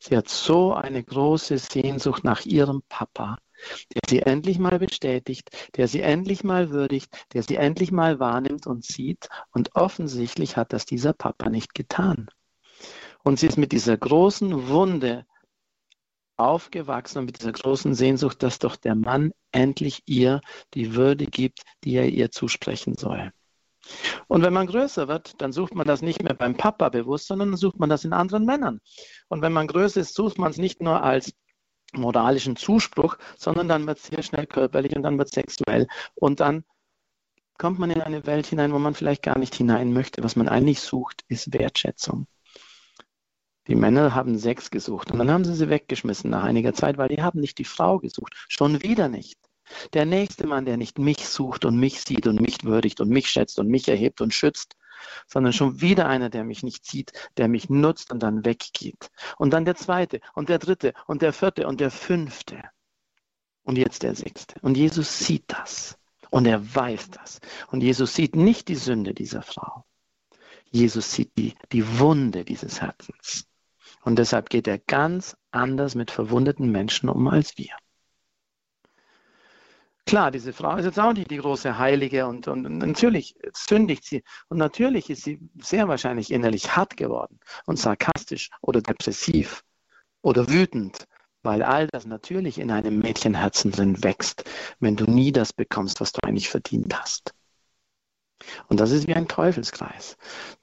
Sie 0.00 0.16
hat 0.16 0.28
so 0.28 0.74
eine 0.74 1.02
große 1.02 1.58
Sehnsucht 1.58 2.24
nach 2.24 2.44
ihrem 2.44 2.82
Papa, 2.88 3.38
der 3.94 4.00
sie 4.08 4.20
endlich 4.20 4.58
mal 4.58 4.78
bestätigt, 4.78 5.50
der 5.76 5.88
sie 5.88 6.00
endlich 6.00 6.44
mal 6.44 6.70
würdigt, 6.70 7.08
der 7.32 7.42
sie 7.42 7.56
endlich 7.56 7.92
mal 7.92 8.18
wahrnimmt 8.18 8.66
und 8.66 8.84
sieht. 8.84 9.28
Und 9.52 9.74
offensichtlich 9.76 10.56
hat 10.56 10.72
das 10.72 10.86
dieser 10.86 11.12
Papa 11.12 11.50
nicht 11.50 11.74
getan. 11.74 12.28
Und 13.22 13.38
sie 13.38 13.46
ist 13.46 13.58
mit 13.58 13.72
dieser 13.72 13.96
großen 13.96 14.68
Wunde 14.68 15.26
aufgewachsen 16.36 17.18
und 17.18 17.26
mit 17.26 17.38
dieser 17.38 17.52
großen 17.52 17.94
Sehnsucht, 17.94 18.42
dass 18.42 18.58
doch 18.58 18.76
der 18.76 18.94
Mann 18.94 19.32
endlich 19.52 20.02
ihr 20.06 20.40
die 20.74 20.94
Würde 20.94 21.26
gibt, 21.26 21.62
die 21.84 21.94
er 21.94 22.08
ihr 22.08 22.30
zusprechen 22.30 22.96
soll. 22.96 23.32
Und 24.28 24.42
wenn 24.42 24.52
man 24.52 24.66
größer 24.66 25.08
wird, 25.08 25.40
dann 25.40 25.52
sucht 25.52 25.74
man 25.74 25.86
das 25.86 26.02
nicht 26.02 26.22
mehr 26.22 26.34
beim 26.34 26.56
Papa 26.56 26.88
bewusst, 26.88 27.26
sondern 27.26 27.56
sucht 27.56 27.78
man 27.78 27.90
das 27.90 28.04
in 28.04 28.12
anderen 28.12 28.44
Männern. 28.44 28.80
Und 29.28 29.42
wenn 29.42 29.52
man 29.52 29.66
größer 29.66 30.00
ist, 30.00 30.14
sucht 30.14 30.38
man 30.38 30.50
es 30.50 30.58
nicht 30.58 30.82
nur 30.82 31.02
als 31.02 31.32
moralischen 31.92 32.56
Zuspruch, 32.56 33.16
sondern 33.36 33.68
dann 33.68 33.86
wird 33.86 33.98
es 33.98 34.06
sehr 34.06 34.22
schnell 34.22 34.46
körperlich 34.46 34.94
und 34.94 35.02
dann 35.02 35.18
wird 35.18 35.28
es 35.28 35.34
sexuell. 35.34 35.86
Und 36.14 36.40
dann 36.40 36.64
kommt 37.58 37.78
man 37.78 37.90
in 37.90 38.00
eine 38.00 38.26
Welt 38.26 38.46
hinein, 38.46 38.72
wo 38.72 38.78
man 38.78 38.94
vielleicht 38.94 39.22
gar 39.22 39.38
nicht 39.38 39.54
hinein 39.54 39.92
möchte. 39.92 40.22
Was 40.22 40.36
man 40.36 40.48
eigentlich 40.48 40.80
sucht, 40.80 41.24
ist 41.28 41.52
Wertschätzung. 41.52 42.26
Die 43.66 43.74
Männer 43.74 44.14
haben 44.14 44.38
Sex 44.38 44.70
gesucht 44.70 45.12
und 45.12 45.18
dann 45.18 45.30
haben 45.30 45.44
sie 45.44 45.54
sie 45.54 45.68
weggeschmissen 45.68 46.30
nach 46.30 46.42
einiger 46.42 46.72
Zeit, 46.72 46.96
weil 46.96 47.08
die 47.08 47.22
haben 47.22 47.40
nicht 47.40 47.58
die 47.58 47.64
Frau 47.64 47.98
gesucht. 47.98 48.34
Schon 48.48 48.82
wieder 48.82 49.08
nicht. 49.08 49.38
Der 49.92 50.06
nächste 50.06 50.46
Mann, 50.46 50.64
der 50.64 50.76
nicht 50.76 50.98
mich 50.98 51.28
sucht 51.28 51.64
und 51.64 51.78
mich 51.78 52.02
sieht 52.02 52.26
und 52.26 52.40
mich 52.40 52.64
würdigt 52.64 53.00
und 53.00 53.08
mich 53.08 53.28
schätzt 53.28 53.58
und 53.58 53.68
mich 53.68 53.88
erhebt 53.88 54.20
und 54.20 54.34
schützt, 54.34 54.76
sondern 55.26 55.52
schon 55.52 55.80
wieder 55.80 56.08
einer, 56.08 56.30
der 56.30 56.44
mich 56.44 56.62
nicht 56.62 56.84
sieht, 56.84 57.12
der 57.36 57.48
mich 57.48 57.70
nutzt 57.70 58.12
und 58.12 58.22
dann 58.22 58.44
weggeht. 58.44 59.10
Und 59.38 59.50
dann 59.50 59.64
der 59.64 59.76
zweite 59.76 60.20
und 60.34 60.48
der 60.48 60.58
dritte 60.58 60.92
und 61.06 61.22
der 61.22 61.32
vierte 61.32 61.66
und 61.66 61.80
der 61.80 61.90
fünfte. 61.90 62.62
Und 63.62 63.76
jetzt 63.76 64.02
der 64.02 64.14
sechste. 64.14 64.56
Und 64.62 64.76
Jesus 64.76 65.18
sieht 65.18 65.44
das. 65.48 65.98
Und 66.30 66.46
er 66.46 66.74
weiß 66.74 67.10
das. 67.10 67.40
Und 67.68 67.82
Jesus 67.82 68.14
sieht 68.14 68.36
nicht 68.36 68.68
die 68.68 68.76
Sünde 68.76 69.14
dieser 69.14 69.42
Frau. 69.42 69.84
Jesus 70.70 71.12
sieht 71.12 71.36
die, 71.36 71.56
die 71.72 71.98
Wunde 71.98 72.44
dieses 72.44 72.80
Herzens. 72.80 73.46
Und 74.02 74.18
deshalb 74.18 74.48
geht 74.48 74.68
er 74.68 74.78
ganz 74.78 75.36
anders 75.50 75.94
mit 75.94 76.10
verwundeten 76.10 76.70
Menschen 76.70 77.08
um 77.08 77.28
als 77.28 77.58
wir. 77.58 77.74
Klar, 80.06 80.30
diese 80.30 80.52
Frau 80.52 80.76
ist 80.76 80.86
jetzt 80.86 80.98
auch 80.98 81.12
nicht 81.12 81.30
die 81.30 81.36
große 81.36 81.78
Heilige 81.78 82.26
und, 82.26 82.48
und, 82.48 82.66
und 82.66 82.78
natürlich 82.78 83.34
sündigt 83.54 84.04
sie. 84.04 84.22
Und 84.48 84.58
natürlich 84.58 85.08
ist 85.10 85.22
sie 85.22 85.38
sehr 85.60 85.86
wahrscheinlich 85.88 86.30
innerlich 86.30 86.74
hart 86.76 86.96
geworden 86.96 87.38
und 87.66 87.78
sarkastisch 87.78 88.50
oder 88.62 88.80
depressiv 88.80 89.62
oder 90.22 90.48
wütend 90.48 91.06
weil 91.42 91.62
all 91.62 91.86
das 91.88 92.06
natürlich 92.06 92.58
in 92.58 92.70
einem 92.70 92.98
Mädchenherzen 92.98 93.70
drin 93.70 94.02
wächst, 94.02 94.44
wenn 94.78 94.96
du 94.96 95.04
nie 95.04 95.32
das 95.32 95.52
bekommst, 95.52 96.00
was 96.00 96.12
du 96.12 96.20
eigentlich 96.22 96.48
verdient 96.48 97.00
hast. 97.00 97.32
Und 98.68 98.80
das 98.80 98.90
ist 98.90 99.06
wie 99.06 99.14
ein 99.14 99.28
Teufelskreis. 99.28 100.16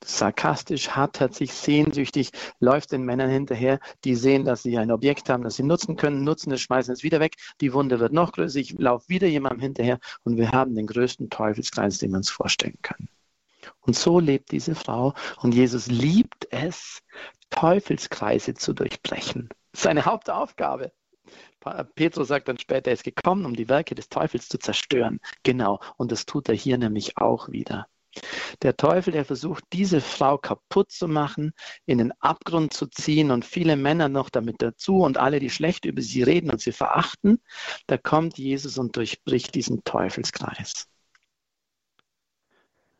Sarkastisch, 0.04 0.90
hartherzig, 0.90 1.54
sehnsüchtig 1.54 2.32
läuft 2.60 2.92
den 2.92 3.04
Männern 3.04 3.30
hinterher, 3.30 3.80
die 4.04 4.16
sehen, 4.16 4.46
dass 4.46 4.64
sie 4.64 4.78
ein 4.78 4.92
Objekt 4.92 5.30
haben, 5.30 5.44
das 5.44 5.56
sie 5.56 5.64
nutzen 5.64 5.96
können, 5.96 6.24
nutzen 6.24 6.52
es, 6.52 6.62
schmeißen 6.62 6.94
es 6.94 7.04
wieder 7.04 7.20
weg. 7.20 7.36
Die 7.62 7.74
Wunde 7.74 8.00
wird 8.00 8.14
noch 8.14 8.32
größer, 8.32 8.60
ich 8.60 8.74
laufe 8.78 9.10
wieder 9.10 9.28
jemandem 9.28 9.62
hinterher 9.62 10.00
und 10.24 10.38
wir 10.38 10.52
haben 10.52 10.76
den 10.76 10.88
größten 10.88 11.30
Teufelskreis, 11.30 11.98
den 12.00 12.12
wir 12.12 12.18
uns 12.18 12.30
vorstellen 12.30 12.78
können. 12.82 13.10
Und 13.82 13.96
so 13.96 14.20
lebt 14.20 14.52
diese 14.52 14.76
Frau 14.76 15.14
und 15.42 15.54
Jesus 15.54 15.88
liebt 15.88 16.48
es, 16.52 17.00
Teufelskreise 17.50 18.54
zu 18.54 18.74
durchbrechen 18.74 19.50
seine 19.78 20.06
Hauptaufgabe. 20.06 20.92
Petrus 21.96 22.28
sagt 22.28 22.48
dann 22.48 22.58
später, 22.58 22.88
er 22.88 22.94
ist 22.94 23.04
gekommen, 23.04 23.46
um 23.46 23.56
die 23.56 23.70
Werke 23.70 23.96
des 23.96 24.10
Teufels 24.10 24.48
zu 24.48 24.58
zerstören. 24.58 25.20
Genau, 25.44 25.80
und 25.98 26.12
das 26.12 26.26
tut 26.26 26.50
er 26.50 26.56
hier 26.56 26.78
nämlich 26.78 27.18
auch 27.18 27.50
wieder. 27.50 27.88
Der 28.62 28.76
Teufel, 28.78 29.14
der 29.14 29.26
versucht, 29.26 29.64
diese 29.74 30.02
Frau 30.02 30.38
kaputt 30.38 30.92
zu 30.92 31.08
machen, 31.08 31.52
in 31.86 32.00
den 32.00 32.12
Abgrund 32.20 32.74
zu 32.74 32.88
ziehen 32.88 33.32
und 33.32 33.46
viele 33.46 33.76
Männer 33.76 34.10
noch 34.10 34.30
damit 34.30 34.62
dazu 34.62 35.02
und 35.02 35.18
alle, 35.18 35.40
die 35.40 35.50
schlecht 35.50 35.86
über 35.86 36.02
sie 36.02 36.24
reden 36.24 36.50
und 36.50 36.62
sie 36.62 36.72
verachten, 36.72 37.42
da 37.86 37.98
kommt 37.98 38.38
Jesus 38.38 38.78
und 38.78 38.96
durchbricht 38.96 39.54
diesen 39.56 39.84
Teufelskreis. 39.84 40.88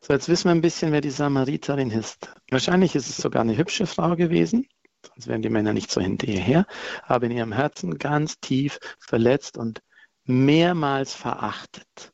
So, 0.00 0.12
jetzt 0.12 0.28
wissen 0.28 0.44
wir 0.44 0.52
ein 0.52 0.60
bisschen, 0.60 0.92
wer 0.92 1.00
die 1.00 1.10
Samariterin 1.10 1.90
ist. 1.90 2.30
Wahrscheinlich 2.50 2.94
ist 2.94 3.08
es 3.08 3.16
sogar 3.16 3.42
eine 3.42 3.56
hübsche 3.56 3.86
Frau 3.86 4.14
gewesen 4.14 4.68
sonst 5.08 5.26
wären 5.26 5.42
die 5.42 5.50
Männer 5.50 5.72
nicht 5.72 5.90
so 5.90 6.00
hinterher, 6.00 6.66
aber 7.06 7.26
in 7.26 7.32
ihrem 7.32 7.52
Herzen 7.52 7.98
ganz 7.98 8.38
tief 8.40 8.78
verletzt 8.98 9.58
und 9.58 9.82
mehrmals 10.24 11.14
verachtet 11.14 12.12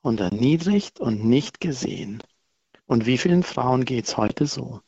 und 0.00 0.20
erniedrigt 0.20 1.00
und 1.00 1.24
nicht 1.24 1.60
gesehen. 1.60 2.22
Und 2.86 3.06
wie 3.06 3.18
vielen 3.18 3.42
Frauen 3.42 3.84
geht 3.84 4.06
es 4.06 4.16
heute 4.16 4.46
so? 4.46 4.80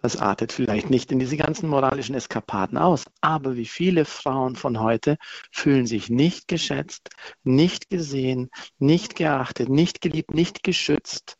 Das 0.00 0.16
artet 0.16 0.52
vielleicht 0.52 0.90
nicht 0.90 1.10
in 1.10 1.18
diese 1.18 1.36
ganzen 1.36 1.68
moralischen 1.68 2.14
Eskapaden 2.14 2.78
aus, 2.78 3.04
aber 3.20 3.56
wie 3.56 3.66
viele 3.66 4.04
Frauen 4.04 4.54
von 4.54 4.78
heute 4.78 5.16
fühlen 5.50 5.86
sich 5.86 6.08
nicht 6.08 6.46
geschätzt, 6.46 7.10
nicht 7.42 7.90
gesehen, 7.90 8.48
nicht 8.78 9.16
geachtet, 9.16 9.68
nicht 9.68 10.00
geliebt, 10.00 10.32
nicht 10.32 10.62
geschützt 10.62 11.37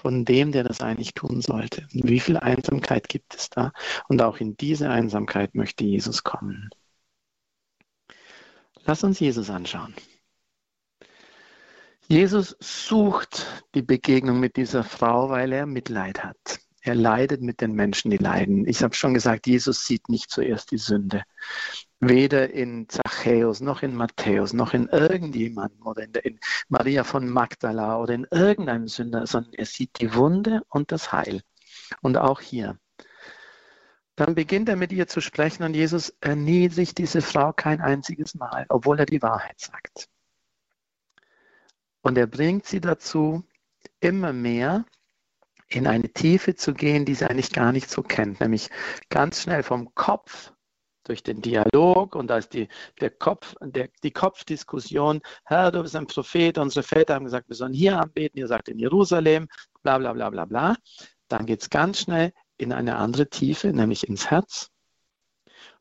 von 0.00 0.24
dem, 0.24 0.52
der 0.52 0.64
das 0.64 0.80
eigentlich 0.80 1.14
tun 1.14 1.42
sollte. 1.42 1.86
wie 1.92 2.20
viel 2.20 2.36
Einsamkeit 2.36 3.08
gibt 3.08 3.34
es 3.34 3.50
da? 3.50 3.72
Und 4.08 4.22
auch 4.22 4.38
in 4.38 4.56
diese 4.56 4.90
Einsamkeit 4.90 5.54
möchte 5.54 5.84
Jesus 5.84 6.22
kommen. 6.22 6.70
Lass 8.84 9.04
uns 9.04 9.20
Jesus 9.20 9.50
anschauen. 9.50 9.94
Jesus 12.08 12.56
sucht 12.60 13.46
die 13.74 13.82
Begegnung 13.82 14.40
mit 14.40 14.56
dieser 14.56 14.82
Frau, 14.82 15.30
weil 15.30 15.52
er 15.52 15.66
Mitleid 15.66 16.24
hat. 16.24 16.60
Er 16.80 16.94
leidet 16.94 17.42
mit 17.42 17.60
den 17.60 17.72
Menschen, 17.72 18.10
die 18.10 18.16
leiden. 18.16 18.66
Ich 18.66 18.82
habe 18.82 18.94
schon 18.94 19.14
gesagt, 19.14 19.46
Jesus 19.46 19.84
sieht 19.84 20.08
nicht 20.08 20.30
zuerst 20.30 20.70
die 20.70 20.78
Sünde. 20.78 21.22
Weder 22.00 22.50
in 22.50 22.88
Zachäus, 22.88 23.60
noch 23.60 23.82
in 23.82 23.94
Matthäus, 23.94 24.54
noch 24.54 24.72
in 24.72 24.88
irgendjemandem 24.88 25.86
oder 25.86 26.04
in, 26.04 26.12
der, 26.12 26.24
in 26.24 26.40
Maria 26.68 27.04
von 27.04 27.28
Magdala 27.28 27.98
oder 27.98 28.14
in 28.14 28.26
irgendeinem 28.30 28.88
Sünder, 28.88 29.26
sondern 29.26 29.52
er 29.52 29.66
sieht 29.66 30.00
die 30.00 30.14
Wunde 30.14 30.62
und 30.70 30.92
das 30.92 31.12
Heil. 31.12 31.42
Und 32.00 32.16
auch 32.16 32.40
hier. 32.40 32.78
Dann 34.16 34.34
beginnt 34.34 34.68
er 34.68 34.76
mit 34.76 34.92
ihr 34.92 35.08
zu 35.08 35.20
sprechen 35.20 35.62
und 35.62 35.74
Jesus 35.74 36.14
erniedrigt 36.20 36.98
diese 36.98 37.20
Frau 37.20 37.52
kein 37.52 37.80
einziges 37.80 38.34
Mal, 38.34 38.66
obwohl 38.68 38.98
er 38.98 39.06
die 39.06 39.22
Wahrheit 39.22 39.60
sagt. 39.60 40.08
Und 42.02 42.16
er 42.16 42.26
bringt 42.26 42.66
sie 42.66 42.80
dazu, 42.80 43.44
immer 44.00 44.32
mehr 44.32 44.84
in 45.68 45.86
eine 45.86 46.08
Tiefe 46.12 46.54
zu 46.54 46.74
gehen, 46.74 47.04
die 47.04 47.14
sie 47.14 47.28
eigentlich 47.28 47.52
gar 47.52 47.72
nicht 47.72 47.90
so 47.90 48.02
kennt, 48.02 48.40
nämlich 48.40 48.70
ganz 49.08 49.42
schnell 49.42 49.62
vom 49.62 49.94
Kopf 49.94 50.52
durch 51.10 51.24
den 51.24 51.42
Dialog 51.42 52.14
und 52.14 52.28
da 52.28 52.38
ist 52.38 52.54
die, 52.54 52.68
der 53.00 53.10
Kopf, 53.10 53.56
der, 53.60 53.88
die 54.04 54.12
Kopfdiskussion, 54.12 55.20
Herr, 55.44 55.72
du 55.72 55.82
bist 55.82 55.96
ein 55.96 56.06
Prophet, 56.06 56.56
unsere 56.56 56.84
Väter 56.84 57.14
haben 57.14 57.24
gesagt, 57.24 57.48
wir 57.48 57.56
sollen 57.56 57.72
hier 57.72 58.00
anbeten, 58.00 58.38
ihr 58.38 58.46
sagt 58.46 58.68
in 58.68 58.78
Jerusalem, 58.78 59.48
bla 59.82 59.98
bla 59.98 60.12
bla 60.12 60.30
bla 60.30 60.44
bla. 60.44 60.76
Dann 61.26 61.46
geht 61.46 61.62
es 61.62 61.70
ganz 61.70 62.02
schnell 62.02 62.32
in 62.58 62.72
eine 62.72 62.96
andere 62.96 63.28
Tiefe, 63.28 63.72
nämlich 63.72 64.08
ins 64.08 64.30
Herz. 64.30 64.70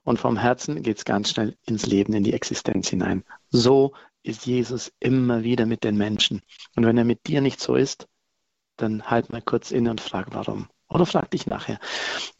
Und 0.03 0.19
vom 0.19 0.35
Herzen 0.35 0.81
geht 0.81 0.97
es 0.97 1.05
ganz 1.05 1.29
schnell 1.29 1.55
ins 1.67 1.85
Leben, 1.85 2.13
in 2.13 2.23
die 2.23 2.33
Existenz 2.33 2.89
hinein. 2.89 3.23
So 3.49 3.93
ist 4.23 4.47
Jesus 4.47 4.91
immer 4.99 5.43
wieder 5.43 5.67
mit 5.67 5.83
den 5.83 5.95
Menschen. 5.95 6.41
Und 6.75 6.87
wenn 6.87 6.97
er 6.97 7.05
mit 7.05 7.27
dir 7.27 7.41
nicht 7.41 7.59
so 7.59 7.75
ist, 7.75 8.07
dann 8.77 9.03
halt 9.03 9.29
mal 9.29 9.43
kurz 9.43 9.69
inne 9.69 9.91
und 9.91 10.01
frag, 10.01 10.33
warum. 10.33 10.69
Oder 10.89 11.05
frag 11.05 11.29
dich 11.31 11.45
nachher. 11.45 11.79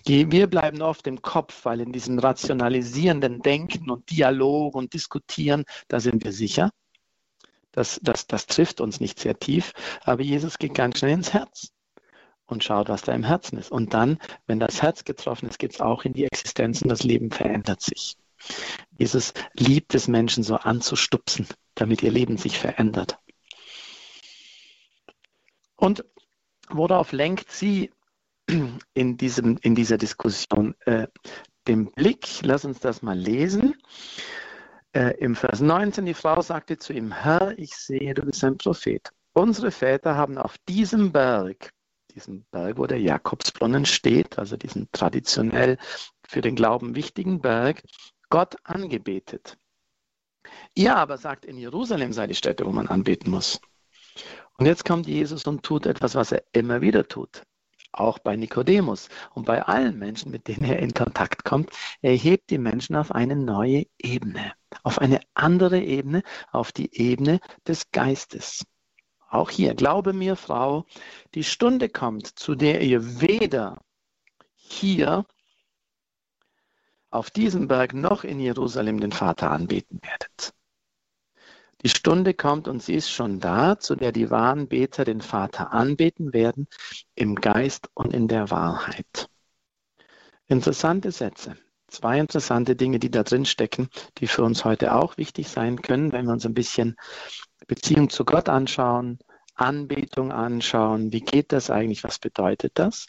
wir 0.06 0.48
bleiben 0.48 0.82
oft 0.82 1.06
im 1.06 1.22
Kopf, 1.22 1.66
weil 1.66 1.82
in 1.82 1.92
diesem 1.92 2.18
rationalisierenden 2.18 3.42
Denken 3.42 3.92
und 3.92 4.10
Dialog 4.10 4.76
und 4.76 4.94
Diskutieren, 4.94 5.66
da 5.88 6.00
sind 6.00 6.24
wir 6.24 6.32
sicher. 6.32 6.72
Das, 7.72 8.00
das, 8.02 8.26
das 8.26 8.48
trifft 8.48 8.82
uns 8.82 9.00
nicht 9.00 9.20
sehr 9.20 9.38
tief. 9.38 9.74
Aber 10.02 10.24
Jesus 10.24 10.58
geht 10.58 10.74
ganz 10.74 10.98
schnell 10.98 11.14
ins 11.14 11.34
Herz 11.34 11.72
und 12.48 12.64
schaut, 12.64 12.90
was 12.90 13.04
da 13.04 13.14
im 13.14 13.24
Herzen 13.24 13.60
ist. 13.60 13.72
Und 13.72 13.94
dann, 13.94 14.18
wenn 14.48 14.60
das 14.60 14.82
Herz 14.82 15.04
getroffen 15.04 15.48
ist, 15.48 15.60
geht 15.60 15.76
es 15.76 15.82
auch 15.82 16.04
in 16.04 16.14
die 16.14 16.26
Existenz 16.26 16.82
und 16.82 16.90
das 16.90 17.04
Leben 17.04 17.30
verändert 17.30 17.82
sich. 17.82 18.18
Jesus 18.98 19.34
liebt 19.54 19.94
es, 19.94 20.08
Menschen 20.08 20.44
so 20.44 20.56
anzustupsen, 20.56 21.48
damit 21.76 22.02
ihr 22.02 22.12
Leben 22.12 22.38
sich 22.38 22.58
verändert. 22.58 23.20
Und 25.76 26.04
worauf 26.70 27.12
lenkt 27.12 27.52
sie 27.52 27.92
in, 28.94 29.18
diesem, 29.18 29.58
in 29.62 29.76
dieser 29.76 29.98
Diskussion 29.98 30.76
äh, 30.86 31.08
den 31.68 31.92
Blick? 31.92 32.28
Lass 32.42 32.66
uns 32.66 32.80
das 32.80 33.02
mal 33.02 33.18
lesen. 33.18 33.76
Äh, 34.94 35.18
Im 35.20 35.36
Vers 35.36 35.62
19, 35.62 36.06
die 36.06 36.14
Frau 36.14 36.42
sagte 36.42 36.78
zu 36.78 36.94
ihm, 36.94 37.12
Herr, 37.12 37.58
ich 37.58 37.76
sehe, 37.76 38.14
du 38.14 38.24
bist 38.24 38.44
ein 38.44 38.58
Prophet. 38.58 39.10
Unsere 39.34 39.72
Väter 39.72 40.16
haben 40.16 40.38
auf 40.38 40.58
diesem 40.68 41.12
Berg, 41.12 41.72
diesem 42.16 42.46
Berg, 42.52 42.78
wo 42.78 42.88
der 42.88 43.00
Jakobsbrunnen 43.00 43.86
steht, 43.86 44.40
also 44.40 44.58
diesen 44.58 44.90
traditionell 44.92 45.78
für 46.28 46.42
den 46.42 46.56
Glauben 46.56 46.96
wichtigen 46.96 47.40
Berg, 47.42 47.84
Gott 48.30 48.56
angebetet. 48.64 49.58
Ihr 50.74 50.96
aber 50.96 51.18
sagt, 51.18 51.46
in 51.46 51.58
Jerusalem 51.58 52.14
sei 52.14 52.26
die 52.26 52.36
Stätte, 52.36 52.66
wo 52.66 52.72
man 52.72 52.88
anbeten 52.88 53.30
muss. 53.30 53.62
Und 54.58 54.66
jetzt 54.66 54.86
kommt 54.86 55.08
Jesus 55.08 55.46
und 55.46 55.64
tut 55.64 55.86
etwas, 55.86 56.16
was 56.16 56.32
er 56.32 56.44
immer 56.52 56.82
wieder 56.82 57.08
tut. 57.08 57.44
Auch 57.92 58.20
bei 58.20 58.36
Nikodemus 58.36 59.10
und 59.34 59.46
bei 59.46 59.64
allen 59.64 59.98
Menschen, 59.98 60.32
mit 60.32 60.48
denen 60.48 60.66
er 60.66 60.80
in 60.80 60.94
Kontakt 60.94 61.44
kommt. 61.44 61.72
Er 62.02 62.14
hebt 62.14 62.50
die 62.50 62.58
Menschen 62.58 62.96
auf 62.96 63.12
eine 63.12 63.36
neue 63.36 63.86
Ebene, 63.98 64.54
auf 64.84 65.00
eine 65.00 65.20
andere 65.34 65.82
Ebene, 65.82 66.24
auf 66.52 66.72
die 66.72 66.96
Ebene 66.96 67.40
des 67.68 67.92
Geistes. 67.92 68.66
Auch 69.30 69.50
hier, 69.50 69.76
glaube 69.76 70.14
mir, 70.14 70.36
Frau, 70.36 70.86
die 71.36 71.44
Stunde 71.44 71.90
kommt, 71.90 72.28
zu 72.28 72.56
der 72.56 72.82
ihr 72.82 73.22
weder 73.22 73.78
hier 74.56 75.26
auf 77.12 77.32
diesem 77.32 77.68
Berg 77.68 77.94
noch 77.94 78.24
in 78.24 78.40
Jerusalem 78.40 79.00
den 79.00 79.12
Vater 79.12 79.52
anbeten 79.52 80.00
werdet. 80.04 80.54
Die 81.82 81.90
Stunde 81.90 82.34
kommt 82.34 82.68
und 82.68 82.84
sie 82.84 82.96
ist 82.96 83.10
schon 83.10 83.40
da, 83.40 83.80
zu 83.80 83.96
der 83.96 84.12
die 84.12 84.30
wahren 84.30 84.68
Beter 84.68 85.06
den 85.06 85.22
Vater 85.22 85.72
anbeten 85.72 86.34
werden, 86.34 86.68
im 87.16 87.36
Geist 87.36 87.90
und 87.94 88.14
in 88.14 88.28
der 88.28 88.52
Wahrheit. 88.52 89.30
Interessante 90.48 91.12
Sätze. 91.12 91.56
Zwei 91.88 92.20
interessante 92.20 92.76
Dinge, 92.76 93.00
die 93.00 93.10
da 93.10 93.24
drin 93.24 93.46
stecken, 93.46 93.90
die 94.18 94.28
für 94.28 94.44
uns 94.44 94.66
heute 94.66 94.94
auch 94.94 95.18
wichtig 95.18 95.48
sein 95.48 95.82
können, 95.82 96.12
wenn 96.12 96.26
wir 96.26 96.34
uns 96.34 96.46
ein 96.46 96.54
bisschen 96.54 96.96
Beziehung 97.68 98.10
zu 98.10 98.26
Gott 98.26 98.50
anschauen, 98.50 99.20
Anbetung 99.56 100.32
anschauen. 100.32 101.12
Wie 101.14 101.22
geht 101.22 101.52
das 101.52 101.70
eigentlich? 101.70 102.04
Was 102.04 102.20
bedeutet 102.20 102.74
das? 102.76 103.08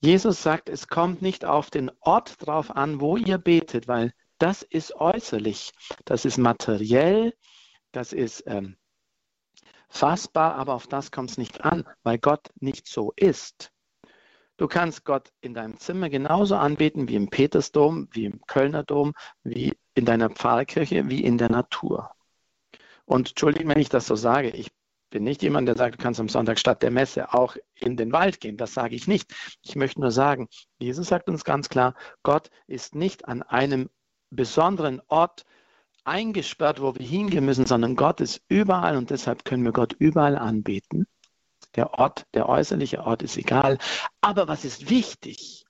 Jesus 0.00 0.42
sagt, 0.42 0.68
es 0.68 0.88
kommt 0.88 1.20
nicht 1.20 1.44
auf 1.44 1.70
den 1.70 1.90
Ort 2.00 2.44
drauf 2.44 2.74
an, 2.74 3.00
wo 3.00 3.16
ihr 3.16 3.38
betet, 3.38 3.86
weil 3.86 4.12
das 4.40 4.62
ist 4.62 4.94
äußerlich, 4.94 5.72
das 6.04 6.24
ist 6.24 6.38
materiell, 6.38 7.34
das 7.92 8.12
ist 8.12 8.42
ähm, 8.46 8.76
fassbar, 9.88 10.54
aber 10.54 10.74
auf 10.74 10.86
das 10.86 11.10
kommt 11.10 11.30
es 11.30 11.38
nicht 11.38 11.62
an, 11.62 11.84
weil 12.02 12.18
Gott 12.18 12.48
nicht 12.58 12.88
so 12.88 13.12
ist. 13.16 13.70
Du 14.56 14.66
kannst 14.66 15.04
Gott 15.04 15.30
in 15.40 15.54
deinem 15.54 15.78
Zimmer 15.78 16.10
genauso 16.10 16.56
anbeten 16.56 17.08
wie 17.08 17.16
im 17.16 17.30
Petersdom, 17.30 18.08
wie 18.12 18.26
im 18.26 18.40
Kölner 18.46 18.82
Dom, 18.82 19.14
wie 19.42 19.76
in 19.94 20.04
deiner 20.04 20.30
Pfarrkirche, 20.30 21.08
wie 21.08 21.22
in 21.22 21.38
der 21.38 21.50
Natur. 21.50 22.10
Und 23.04 23.30
entschuldige, 23.30 23.68
wenn 23.68 23.80
ich 23.80 23.88
das 23.88 24.06
so 24.06 24.16
sage, 24.16 24.50
ich 24.50 24.70
bin 25.10 25.24
nicht 25.24 25.42
jemand, 25.42 25.66
der 25.66 25.76
sagt, 25.76 25.96
du 25.96 26.02
kannst 26.02 26.20
am 26.20 26.28
Sonntag 26.28 26.58
statt 26.58 26.82
der 26.82 26.90
Messe 26.90 27.34
auch 27.34 27.56
in 27.74 27.96
den 27.96 28.12
Wald 28.12 28.40
gehen. 28.40 28.56
Das 28.56 28.72
sage 28.72 28.94
ich 28.94 29.08
nicht. 29.08 29.34
Ich 29.62 29.76
möchte 29.76 30.00
nur 30.00 30.12
sagen, 30.12 30.48
Jesus 30.78 31.08
sagt 31.08 31.28
uns 31.28 31.44
ganz 31.44 31.68
klar, 31.68 31.94
Gott 32.22 32.50
ist 32.66 32.94
nicht 32.94 33.26
an 33.26 33.42
einem 33.42 33.90
besonderen 34.30 35.00
Ort 35.08 35.44
eingesperrt, 36.04 36.80
wo 36.80 36.94
wir 36.94 37.06
hingehen 37.06 37.44
müssen, 37.44 37.66
sondern 37.66 37.96
Gott 37.96 38.20
ist 38.20 38.42
überall 38.48 38.96
und 38.96 39.10
deshalb 39.10 39.44
können 39.44 39.64
wir 39.64 39.72
Gott 39.72 39.92
überall 39.98 40.36
anbeten. 40.36 41.06
Der 41.76 41.94
Ort, 41.94 42.26
der 42.34 42.48
äußerliche 42.48 43.04
Ort 43.04 43.22
ist 43.22 43.36
egal. 43.36 43.78
Aber 44.20 44.48
was 44.48 44.64
ist 44.64 44.90
wichtig? 44.90 45.64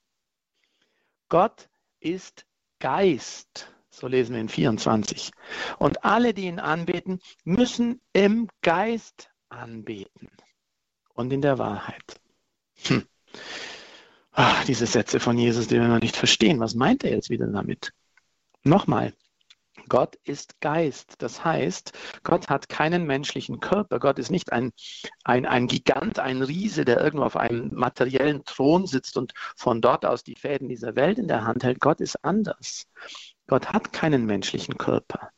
Gott 1.29 1.69
ist 2.00 2.47
Geist. 2.79 3.71
So 3.90 4.07
lesen 4.07 4.35
wir 4.35 4.40
in 4.40 4.49
24. 4.49 5.33
Und 5.79 6.05
alle, 6.05 6.33
die 6.33 6.47
ihn 6.47 6.61
anbeten, 6.61 7.21
müssen 7.45 8.00
im 8.12 8.49
Geist 8.62 9.31
anbeten 9.49 10.29
und 11.12 11.33
in 11.33 11.43
der 11.43 11.59
Wahrheit. 11.59 12.21
Hm. 12.85 13.07
Ach, 14.33 14.64
diese 14.64 14.87
Sätze 14.87 15.21
von 15.21 15.37
Jesus, 15.37 15.67
die 15.67 15.75
wir 15.75 15.88
noch 15.88 16.00
nicht 16.00 16.17
verstehen. 16.17 16.61
Was 16.61 16.75
meint 16.75 17.05
er 17.05 17.11
jetzt 17.11 17.31
wieder 17.31 17.47
damit? 17.47 17.93
Nochmal, 18.62 19.14
Gott 19.88 20.17
ist 20.25 20.61
Geist. 20.61 21.14
Das 21.19 21.45
heißt, 21.45 21.93
Gott 22.23 22.49
hat 22.49 22.69
keinen 22.69 23.07
menschlichen 23.07 23.61
Körper. 23.61 23.99
Gott 23.99 24.19
ist 24.19 24.31
nicht 24.31 24.52
ein, 24.52 24.73
ein, 25.25 25.47
ein 25.47 25.67
Gigant, 25.67 26.19
ein 26.19 26.43
Riese, 26.43 26.85
der 26.85 27.00
irgendwo 27.00 27.25
auf 27.25 27.37
einem 27.37 27.75
materiellen 27.75 28.45
Thron 28.45 28.87
sitzt 28.87 29.17
und 29.17 29.33
von 29.57 29.81
dort 29.81 30.05
aus 30.05 30.23
die 30.23 30.37
Fäden 30.37 30.69
dieser 30.69 30.97
Welt 30.97 31.19
in 31.19 31.29
der 31.29 31.45
Hand 31.45 31.64
hält. 31.64 31.81
Gott 31.81 32.00
ist 32.00 32.25
anders. 32.25 32.87
Gott 33.47 33.73
hat 33.73 33.93
keinen 33.93 34.26
menschlichen 34.26 34.76
Körper. 34.79 35.31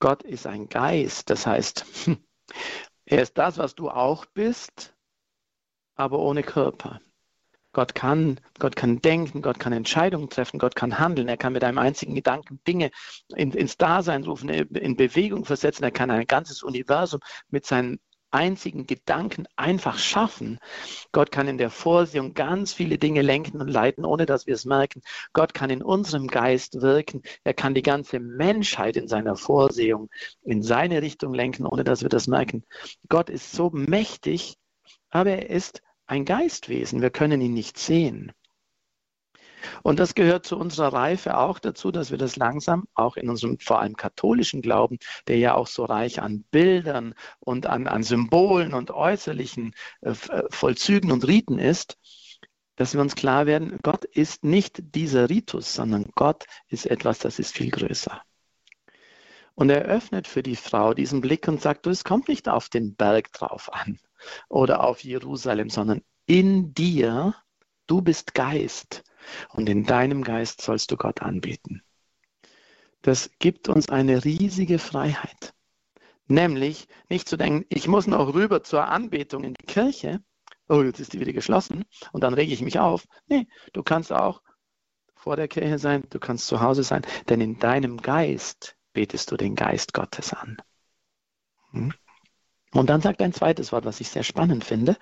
Gott 0.00 0.22
ist 0.22 0.46
ein 0.46 0.68
Geist. 0.68 1.30
Das 1.30 1.46
heißt, 1.46 1.86
er 3.06 3.22
ist 3.22 3.38
das, 3.38 3.58
was 3.58 3.74
du 3.74 3.88
auch 3.88 4.26
bist, 4.26 4.94
aber 5.94 6.18
ohne 6.18 6.42
Körper. 6.42 7.00
Gott 7.76 7.94
kann, 7.94 8.40
Gott 8.58 8.74
kann 8.74 9.02
denken, 9.02 9.42
Gott 9.42 9.58
kann 9.58 9.74
Entscheidungen 9.74 10.30
treffen, 10.30 10.58
Gott 10.58 10.74
kann 10.74 10.98
handeln, 10.98 11.28
er 11.28 11.36
kann 11.36 11.52
mit 11.52 11.62
einem 11.62 11.76
einzigen 11.76 12.14
Gedanken 12.14 12.58
Dinge 12.66 12.90
in, 13.34 13.52
ins 13.52 13.76
Dasein 13.76 14.24
rufen, 14.24 14.48
in 14.48 14.96
Bewegung 14.96 15.44
versetzen, 15.44 15.84
er 15.84 15.90
kann 15.90 16.10
ein 16.10 16.26
ganzes 16.26 16.62
Universum 16.62 17.20
mit 17.50 17.66
seinen 17.66 18.00
einzigen 18.30 18.86
Gedanken 18.86 19.44
einfach 19.56 19.98
schaffen. 19.98 20.58
Gott 21.12 21.30
kann 21.30 21.48
in 21.48 21.58
der 21.58 21.68
Vorsehung 21.68 22.32
ganz 22.32 22.72
viele 22.72 22.96
Dinge 22.96 23.20
lenken 23.20 23.60
und 23.60 23.68
leiten, 23.68 24.06
ohne 24.06 24.24
dass 24.24 24.46
wir 24.46 24.54
es 24.54 24.64
merken. 24.64 25.02
Gott 25.34 25.52
kann 25.52 25.68
in 25.68 25.82
unserem 25.82 26.28
Geist 26.28 26.80
wirken. 26.80 27.20
Er 27.44 27.52
kann 27.52 27.74
die 27.74 27.82
ganze 27.82 28.20
Menschheit 28.20 28.96
in 28.96 29.06
seiner 29.06 29.36
Vorsehung 29.36 30.08
in 30.42 30.62
seine 30.62 31.02
Richtung 31.02 31.34
lenken, 31.34 31.66
ohne 31.66 31.84
dass 31.84 32.00
wir 32.00 32.08
das 32.08 32.26
merken. 32.26 32.64
Gott 33.10 33.28
ist 33.28 33.52
so 33.52 33.68
mächtig, 33.70 34.56
aber 35.10 35.32
er 35.32 35.50
ist 35.50 35.82
ein 36.06 36.24
Geistwesen. 36.24 37.02
Wir 37.02 37.10
können 37.10 37.40
ihn 37.40 37.54
nicht 37.54 37.78
sehen. 37.78 38.32
Und 39.82 39.98
das 39.98 40.14
gehört 40.14 40.46
zu 40.46 40.56
unserer 40.56 40.92
Reife 40.92 41.38
auch 41.38 41.58
dazu, 41.58 41.90
dass 41.90 42.10
wir 42.10 42.18
das 42.18 42.36
langsam 42.36 42.86
auch 42.94 43.16
in 43.16 43.28
unserem 43.28 43.58
vor 43.58 43.80
allem 43.80 43.96
katholischen 43.96 44.62
Glauben, 44.62 44.98
der 45.26 45.38
ja 45.38 45.54
auch 45.54 45.66
so 45.66 45.84
reich 45.84 46.22
an 46.22 46.44
Bildern 46.50 47.14
und 47.40 47.66
an, 47.66 47.86
an 47.86 48.02
Symbolen 48.02 48.74
und 48.74 48.90
äußerlichen 48.90 49.74
äh, 50.02 50.10
äh 50.10 50.44
Vollzügen 50.50 51.10
und 51.10 51.26
Riten 51.26 51.58
ist, 51.58 51.98
dass 52.76 52.94
wir 52.94 53.00
uns 53.00 53.16
klar 53.16 53.46
werden, 53.46 53.78
Gott 53.82 54.04
ist 54.04 54.44
nicht 54.44 54.94
dieser 54.94 55.30
Ritus, 55.30 55.74
sondern 55.74 56.10
Gott 56.14 56.44
ist 56.68 56.86
etwas, 56.86 57.18
das 57.18 57.38
ist 57.38 57.54
viel 57.54 57.70
größer. 57.70 58.22
Und 59.56 59.70
er 59.70 59.82
öffnet 59.82 60.28
für 60.28 60.42
die 60.42 60.54
Frau 60.54 60.92
diesen 60.92 61.22
Blick 61.22 61.48
und 61.48 61.62
sagt, 61.62 61.86
du, 61.86 61.90
es 61.90 62.04
kommt 62.04 62.28
nicht 62.28 62.48
auf 62.48 62.68
den 62.68 62.94
Berg 62.94 63.32
drauf 63.32 63.72
an 63.72 63.98
oder 64.48 64.84
auf 64.84 65.02
Jerusalem, 65.02 65.70
sondern 65.70 66.02
in 66.26 66.74
dir, 66.74 67.34
du 67.86 68.02
bist 68.02 68.34
Geist 68.34 69.02
und 69.48 69.68
in 69.68 69.84
deinem 69.84 70.22
Geist 70.22 70.60
sollst 70.60 70.90
du 70.90 70.96
Gott 70.96 71.22
anbeten. 71.22 71.82
Das 73.00 73.30
gibt 73.38 73.68
uns 73.68 73.88
eine 73.88 74.24
riesige 74.24 74.78
Freiheit. 74.78 75.54
Nämlich 76.28 76.86
nicht 77.08 77.26
zu 77.26 77.38
denken, 77.38 77.64
ich 77.70 77.88
muss 77.88 78.06
noch 78.06 78.34
rüber 78.34 78.62
zur 78.62 78.88
Anbetung 78.88 79.42
in 79.42 79.54
die 79.54 79.66
Kirche. 79.66 80.20
Oh, 80.68 80.82
jetzt 80.82 81.00
ist 81.00 81.14
die 81.14 81.20
wieder 81.20 81.32
geschlossen 81.32 81.84
und 82.12 82.24
dann 82.24 82.34
rege 82.34 82.52
ich 82.52 82.60
mich 82.60 82.78
auf. 82.78 83.06
Nee, 83.26 83.46
du 83.72 83.82
kannst 83.82 84.12
auch 84.12 84.42
vor 85.14 85.36
der 85.36 85.48
Kirche 85.48 85.78
sein, 85.78 86.04
du 86.10 86.18
kannst 86.18 86.46
zu 86.46 86.60
Hause 86.60 86.82
sein, 86.82 87.02
denn 87.28 87.40
in 87.40 87.58
deinem 87.58 87.96
Geist 88.02 88.75
betest 88.96 89.30
du 89.30 89.36
den 89.36 89.54
Geist 89.54 89.92
Gottes 89.92 90.32
an. 90.32 90.56
Hm? 91.72 91.92
Und 92.72 92.88
dann 92.88 93.02
sagt 93.02 93.20
ein 93.20 93.34
zweites 93.34 93.70
Wort, 93.70 93.84
was 93.84 94.00
ich 94.00 94.08
sehr 94.08 94.22
spannend 94.22 94.64
finde, 94.64 94.96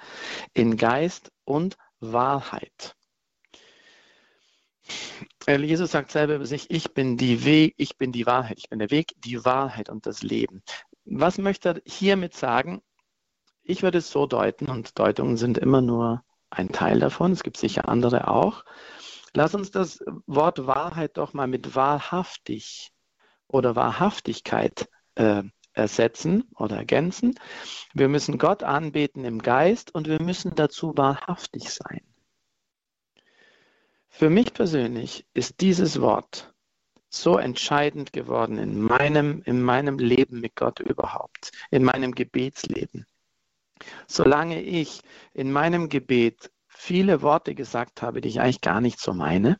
in 0.53 0.77
Geist 0.77 1.31
und 1.45 1.79
Wahrheit. 2.01 2.97
Äh, 5.47 5.61
Jesus 5.61 5.93
sagt 5.93 6.11
selber 6.11 6.35
über 6.35 6.47
sich, 6.47 6.73
ich 6.73 6.93
bin 6.93 7.17
die 7.17 7.45
Weg, 7.45 7.75
ich 7.79 7.97
bin 7.97 8.11
die 8.11 8.27
Wahrheit, 8.27 8.59
ich 8.59 8.69
bin 8.69 8.81
der 8.81 8.91
Weg, 8.91 9.13
die 9.19 9.45
Wahrheit 9.45 9.89
und 9.89 10.07
das 10.07 10.23
Leben. 10.23 10.65
Was 11.05 11.39
möchte 11.39 11.69
er 11.69 11.83
hiermit 11.87 12.35
sagen? 12.35 12.83
Ich 13.63 13.85
würde 13.85 13.99
es 13.99 14.11
so 14.11 14.27
deuten, 14.27 14.69
und 14.69 14.99
Deutungen 14.99 15.37
sind 15.37 15.57
immer 15.57 15.81
nur 15.81 16.25
ein 16.51 16.73
Teil 16.73 16.99
davon, 16.99 17.31
es 17.31 17.45
gibt 17.45 17.59
sicher 17.59 17.89
andere 17.89 18.27
auch. 18.27 18.65
Lass 19.35 19.55
uns 19.55 19.71
das 19.71 20.05
Wort 20.27 20.67
Wahrheit 20.67 21.17
doch 21.17 21.33
mal 21.33 21.47
mit 21.47 21.77
wahrhaftig 21.77 22.94
oder 23.55 23.77
Wahrhaftigkeit 23.77 24.89
äh, 25.15 25.45
ersetzen 25.73 26.45
oder 26.57 26.77
ergänzen. 26.77 27.39
Wir 27.95 28.09
müssen 28.09 28.37
Gott 28.37 28.65
anbeten 28.65 29.25
im 29.25 29.41
Geist 29.41 29.95
und 29.95 30.09
wir 30.09 30.21
müssen 30.21 30.57
dazu 30.57 30.93
wahrhaftig 30.97 31.71
sein. 31.71 32.01
Für 34.09 34.29
mich 34.29 34.53
persönlich 34.53 35.25
ist 35.35 35.61
dieses 35.61 36.01
Wort 36.01 36.53
so 37.09 37.39
entscheidend 37.39 38.13
geworden 38.13 38.59
in 38.59 38.81
meinem, 38.81 39.43
in 39.45 39.63
meinem 39.63 39.99
Leben 39.99 40.41
mit 40.41 40.57
Gott 40.57 40.81
überhaupt, 40.81 41.53
in 41.71 41.85
meinem 41.85 42.13
Gebetsleben. 42.13 43.07
Solange 44.09 44.63
ich 44.63 45.01
in 45.33 45.53
meinem 45.53 45.89
Gebet 45.89 46.51
viele 46.67 47.23
Worte 47.23 47.55
gesagt 47.55 48.03
habe, 48.03 48.21
die 48.21 48.31
ich 48.31 48.41
eigentlich 48.41 48.61
gar 48.61 48.81
nicht 48.81 48.99
so 48.99 49.13
meine, 49.13 49.59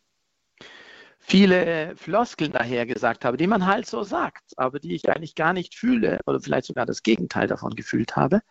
viele 1.27 1.97
Floskeln 1.97 2.53
daher 2.53 2.85
gesagt 2.85 3.25
habe, 3.25 3.39
die 3.39 3.47
man 3.47 3.65
halt 3.65 3.87
so 3.87 4.03
sagt, 4.03 4.43
aber 4.57 4.79
die 4.79 4.95
ich 4.95 5.09
eigentlich 5.09 5.35
gar 5.35 5.55
nicht 5.55 5.75
fühle 5.75 6.21
oder 6.27 6.39
vielleicht 6.39 6.67
sogar 6.67 6.85
das 6.85 7.03
Gegenteil 7.03 7.47
davon 7.47 7.75
gefühlt 7.75 8.15
habe. 8.15 8.43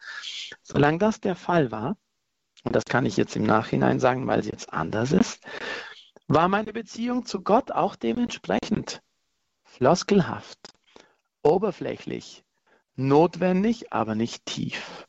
Solange 0.63 0.97
das 0.97 1.21
der 1.21 1.35
Fall 1.35 1.71
war, 1.71 1.97
und 2.63 2.75
das 2.75 2.85
kann 2.85 3.05
ich 3.05 3.15
jetzt 3.15 3.35
im 3.35 3.43
Nachhinein 3.43 3.99
sagen, 3.99 4.25
weil 4.25 4.39
es 4.39 4.47
jetzt 4.47 4.73
anders 4.73 5.11
ist, 5.11 5.43
war 6.27 6.47
meine 6.47 6.73
Beziehung 6.73 7.25
zu 7.25 7.41
Gott 7.41 7.71
auch 7.71 7.95
dementsprechend 7.95 9.01
floskelhaft, 9.65 10.73
oberflächlich, 11.43 12.43
notwendig, 12.95 13.93
aber 13.93 14.15
nicht 14.15 14.45
tief. 14.45 15.07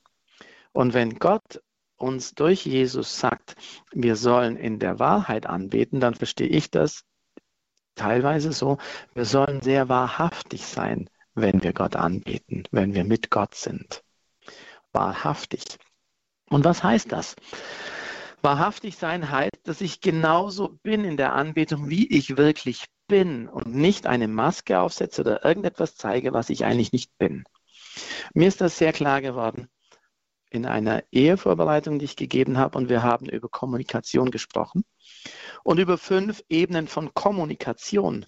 Und 0.73 0.93
wenn 0.93 1.19
Gott 1.19 1.63
uns 1.97 2.35
durch 2.35 2.67
Jesus 2.67 3.19
sagt, 3.19 3.57
wir 3.93 4.17
sollen 4.17 4.57
in 4.57 4.79
der 4.79 4.99
Wahrheit 4.99 5.47
anbeten, 5.47 6.01
dann 6.01 6.15
verstehe 6.15 6.49
ich 6.49 6.71
das 6.71 7.05
teilweise 7.95 8.53
so, 8.53 8.79
wir 9.15 9.25
sollen 9.25 9.61
sehr 9.61 9.89
wahrhaftig 9.89 10.67
sein, 10.67 11.09
wenn 11.35 11.63
wir 11.63 11.73
Gott 11.73 11.97
anbeten, 11.97 12.65
wenn 12.71 12.95
wir 12.95 13.05
mit 13.05 13.31
Gott 13.31 13.55
sind. 13.55 14.03
Wahrhaftig. 14.93 15.79
Und 16.49 16.65
was 16.65 16.83
heißt 16.83 17.11
das? 17.13 17.37
Wahrhaftig 18.43 18.97
sein 18.97 19.31
heißt, 19.31 19.61
dass 19.65 19.81
ich 19.81 20.01
genauso 20.01 20.79
bin 20.83 21.05
in 21.05 21.17
der 21.17 21.33
Anbetung, 21.33 21.89
wie 21.89 22.07
ich 22.07 22.37
wirklich 22.37 22.85
bin 23.09 23.49
und 23.49 23.75
nicht 23.75 24.07
eine 24.07 24.29
Maske 24.29 24.81
aufsetze 24.81 25.23
oder 25.23 25.45
irgendetwas 25.45 25.97
zeige, 25.97 26.33
was 26.33 26.51
ich 26.51 26.65
eigentlich 26.65 26.93
nicht 26.93 27.17
bin. 27.19 27.45
Mir 28.35 28.49
ist 28.49 28.61
das 28.61 28.79
sehr 28.79 28.93
klar 28.93 29.21
geworden 29.21 29.69
in 30.51 30.67
einer 30.67 31.03
Ehevorbereitung, 31.11 31.99
die 31.99 32.05
ich 32.05 32.17
gegeben 32.17 32.59
habe, 32.59 32.79
und 32.79 32.89
wir 32.89 33.03
haben 33.03 33.27
über 33.27 33.49
Kommunikation 33.49 34.31
gesprochen 34.31 34.85
und 35.65 35.79
über 35.79 35.99
fünf 35.99 36.45
Ebenen 36.49 36.87
von 36.87 37.13
Kommunikation. 37.15 38.27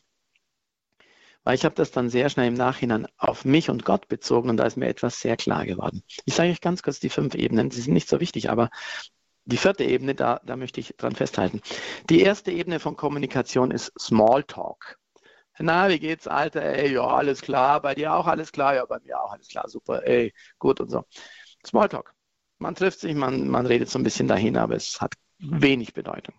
Weil 1.44 1.54
ich 1.54 1.64
habe 1.64 1.76
das 1.76 1.92
dann 1.92 2.10
sehr 2.10 2.28
schnell 2.28 2.48
im 2.48 2.54
Nachhinein 2.54 3.06
auf 3.16 3.44
mich 3.44 3.70
und 3.70 3.84
Gott 3.84 4.08
bezogen 4.08 4.50
und 4.50 4.56
da 4.56 4.64
ist 4.64 4.76
mir 4.76 4.88
etwas 4.88 5.20
sehr 5.20 5.36
klar 5.36 5.64
geworden. 5.64 6.02
Ich 6.24 6.34
sage 6.34 6.50
euch 6.50 6.60
ganz 6.60 6.82
kurz 6.82 6.98
die 6.98 7.08
fünf 7.08 7.36
Ebenen, 7.36 7.70
sie 7.70 7.82
sind 7.82 7.94
nicht 7.94 8.08
so 8.08 8.18
wichtig, 8.18 8.50
aber 8.50 8.70
die 9.44 9.58
vierte 9.58 9.84
Ebene, 9.84 10.16
da, 10.16 10.40
da 10.44 10.56
möchte 10.56 10.80
ich 10.80 10.96
dran 10.96 11.14
festhalten. 11.14 11.60
Die 12.10 12.20
erste 12.20 12.50
Ebene 12.50 12.80
von 12.80 12.96
Kommunikation 12.96 13.70
ist 13.70 13.92
Smalltalk. 13.96 14.98
Na, 15.58 15.88
wie 15.88 16.00
geht's, 16.00 16.26
Alter? 16.26 16.62
Ey, 16.62 16.94
ja, 16.94 17.06
alles 17.06 17.42
klar. 17.42 17.80
Bei 17.80 17.94
dir 17.94 18.12
auch 18.12 18.26
alles 18.26 18.50
klar? 18.50 18.74
Ja, 18.74 18.84
bei 18.84 18.98
mir 19.00 19.20
auch 19.20 19.32
alles 19.32 19.48
klar. 19.48 19.68
Super. 19.68 20.06
Ey, 20.06 20.34
gut 20.58 20.80
und 20.80 20.90
so. 20.90 21.04
Smalltalk. 21.64 22.12
Man 22.58 22.74
trifft 22.74 23.00
sich, 23.00 23.14
man, 23.14 23.48
man 23.48 23.66
redet 23.66 23.88
so 23.88 23.98
ein 23.98 24.02
bisschen 24.02 24.28
dahin, 24.28 24.56
aber 24.56 24.74
es 24.74 25.00
hat 25.00 25.14
wenig 25.38 25.94
Bedeutung. 25.94 26.34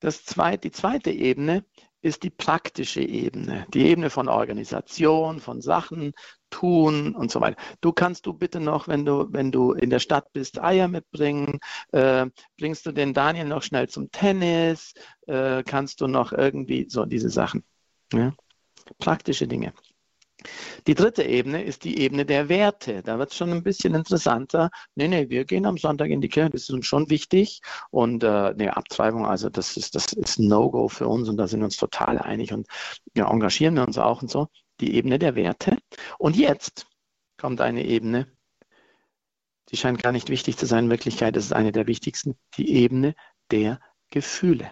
Das 0.00 0.24
zweite, 0.24 0.68
die 0.68 0.70
zweite 0.72 1.10
Ebene 1.10 1.64
ist 2.02 2.22
die 2.22 2.30
praktische 2.30 3.00
Ebene, 3.00 3.66
die 3.74 3.86
Ebene 3.86 4.10
von 4.10 4.28
Organisation, 4.28 5.40
von 5.40 5.60
Sachen, 5.60 6.12
tun 6.50 7.16
und 7.16 7.30
so 7.30 7.40
weiter. 7.40 7.60
Du 7.80 7.92
kannst 7.92 8.26
du 8.26 8.32
bitte 8.32 8.60
noch, 8.60 8.86
wenn 8.86 9.04
du, 9.04 9.26
wenn 9.30 9.50
du 9.50 9.72
in 9.72 9.90
der 9.90 9.98
Stadt 9.98 10.32
bist, 10.32 10.62
Eier 10.62 10.86
mitbringen, 10.86 11.58
äh, 11.92 12.26
bringst 12.58 12.86
du 12.86 12.92
den 12.92 13.12
Daniel 13.12 13.46
noch 13.46 13.62
schnell 13.62 13.88
zum 13.88 14.10
Tennis, 14.12 14.94
äh, 15.26 15.64
kannst 15.64 16.00
du 16.00 16.06
noch 16.06 16.32
irgendwie 16.32 16.86
so 16.88 17.06
diese 17.06 17.30
Sachen. 17.30 17.64
Ja? 18.12 18.32
Praktische 18.98 19.48
Dinge. 19.48 19.72
Die 20.86 20.94
dritte 20.94 21.22
Ebene 21.22 21.62
ist 21.64 21.84
die 21.84 21.98
Ebene 21.98 22.26
der 22.26 22.48
Werte. 22.48 23.02
Da 23.02 23.18
wird 23.18 23.30
es 23.30 23.36
schon 23.36 23.52
ein 23.52 23.62
bisschen 23.62 23.94
interessanter. 23.94 24.70
Nee, 24.94 25.08
nee, 25.08 25.28
wir 25.28 25.44
gehen 25.44 25.66
am 25.66 25.78
Sonntag 25.78 26.10
in 26.10 26.20
die 26.20 26.28
Kirche, 26.28 26.50
das 26.50 26.62
ist 26.62 26.70
uns 26.70 26.86
schon 26.86 27.10
wichtig. 27.10 27.60
Und 27.90 28.22
äh, 28.22 28.54
nee, 28.56 28.68
Abtreibung, 28.68 29.26
also 29.26 29.48
das 29.48 29.76
ist, 29.76 29.94
das 29.94 30.12
ist 30.12 30.38
No-Go 30.38 30.88
für 30.88 31.08
uns 31.08 31.28
und 31.28 31.36
da 31.36 31.46
sind 31.48 31.60
wir 31.60 31.64
uns 31.64 31.76
total 31.76 32.18
einig 32.18 32.52
und 32.52 32.66
ja, 33.16 33.30
engagieren 33.30 33.74
wir 33.74 33.86
uns 33.86 33.98
auch 33.98 34.22
und 34.22 34.30
so. 34.30 34.48
Die 34.80 34.94
Ebene 34.94 35.18
der 35.18 35.36
Werte. 35.36 35.78
Und 36.18 36.36
jetzt 36.36 36.86
kommt 37.38 37.60
eine 37.60 37.84
Ebene, 37.84 38.26
die 39.70 39.76
scheint 39.76 40.02
gar 40.02 40.12
nicht 40.12 40.28
wichtig 40.28 40.56
zu 40.58 40.66
sein. 40.66 40.84
In 40.84 40.90
Wirklichkeit 40.90 41.36
ist 41.36 41.46
es 41.46 41.52
eine 41.52 41.72
der 41.72 41.86
wichtigsten, 41.86 42.36
die 42.56 42.74
Ebene 42.74 43.14
der 43.50 43.80
Gefühle. 44.10 44.70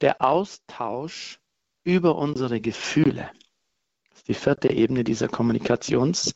Der 0.00 0.20
Austausch 0.20 1.40
über 1.84 2.16
unsere 2.16 2.60
Gefühle 2.60 3.30
die 4.28 4.34
vierte 4.34 4.70
Ebene 4.70 5.04
dieser 5.04 5.28
Kommunikationsidee. 5.28 6.34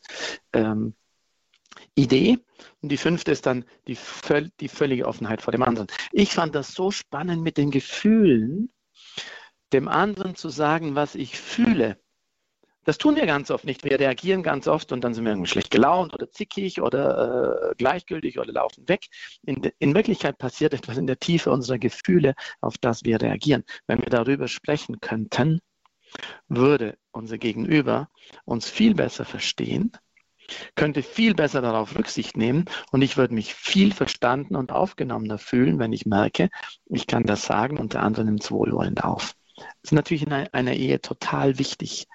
Ähm, 0.53 0.93
und 1.95 2.91
die 2.91 2.97
fünfte 2.97 3.31
ist 3.31 3.45
dann 3.45 3.65
die, 3.87 3.97
die 4.59 4.67
völlige 4.67 5.07
Offenheit 5.07 5.41
vor 5.41 5.51
dem 5.51 5.63
anderen. 5.63 5.87
Ich 6.11 6.33
fand 6.33 6.55
das 6.55 6.73
so 6.73 6.91
spannend 6.91 7.43
mit 7.43 7.57
den 7.57 7.71
Gefühlen, 7.71 8.71
dem 9.73 9.87
anderen 9.87 10.35
zu 10.35 10.49
sagen, 10.49 10.95
was 10.95 11.15
ich 11.15 11.37
fühle. 11.39 11.97
Das 12.87 12.97
tun 12.97 13.17
wir 13.17 13.25
ganz 13.25 13.51
oft 13.51 13.65
nicht. 13.65 13.83
Wir 13.83 13.99
reagieren 13.99 14.43
ganz 14.43 14.65
oft 14.65 14.93
und 14.93 15.03
dann 15.03 15.13
sind 15.13 15.25
wir 15.25 15.33
irgendwie 15.33 15.49
schlecht 15.49 15.71
gelaunt 15.71 16.13
oder 16.13 16.31
zickig 16.31 16.81
oder 16.81 17.71
äh, 17.71 17.75
gleichgültig 17.75 18.39
oder 18.39 18.53
laufen 18.53 18.87
weg. 18.87 19.07
In, 19.43 19.69
in, 19.79 19.93
Wirklichkeit 19.93 20.37
passiert 20.37 20.73
etwas 20.73 20.95
in 20.95 21.05
der 21.05 21.19
Tiefe 21.19 21.51
unserer 21.51 21.79
Gefühle, 21.79 22.33
auf 22.61 22.77
das 22.77 23.03
wir 23.03 23.21
reagieren. 23.21 23.65
Wenn 23.87 23.99
wir 23.99 24.09
darüber 24.09 24.47
sprechen 24.47 25.01
könnten, 25.01 25.59
würde 26.47 26.97
unser 27.11 27.37
Gegenüber 27.37 28.09
uns 28.45 28.69
viel 28.69 28.95
besser 28.95 29.25
verstehen, 29.25 29.91
könnte 30.75 31.03
viel 31.03 31.33
besser 31.33 31.61
darauf 31.61 31.97
Rücksicht 31.97 32.37
nehmen 32.37 32.65
und 32.91 33.01
ich 33.01 33.17
würde 33.17 33.33
mich 33.33 33.53
viel 33.53 33.93
verstanden 33.93 34.55
und 34.55 34.71
aufgenommener 34.71 35.37
fühlen, 35.37 35.79
wenn 35.79 35.93
ich 35.93 36.05
merke, 36.05 36.49
ich 36.85 37.07
kann 37.07 37.23
das 37.23 37.43
sagen 37.43 37.77
und 37.77 37.93
der 37.93 38.03
andere 38.03 38.25
nimmt 38.25 38.43
es 38.43 38.51
wohlwollend 38.51 39.03
auf. 39.03 39.33
Das 39.57 39.91
ist 39.91 39.93
natürlich 39.93 40.23
in 40.23 40.33
einer 40.33 40.73
Ehe 40.73 41.01
total 41.01 41.57
wichtig. 41.57 42.07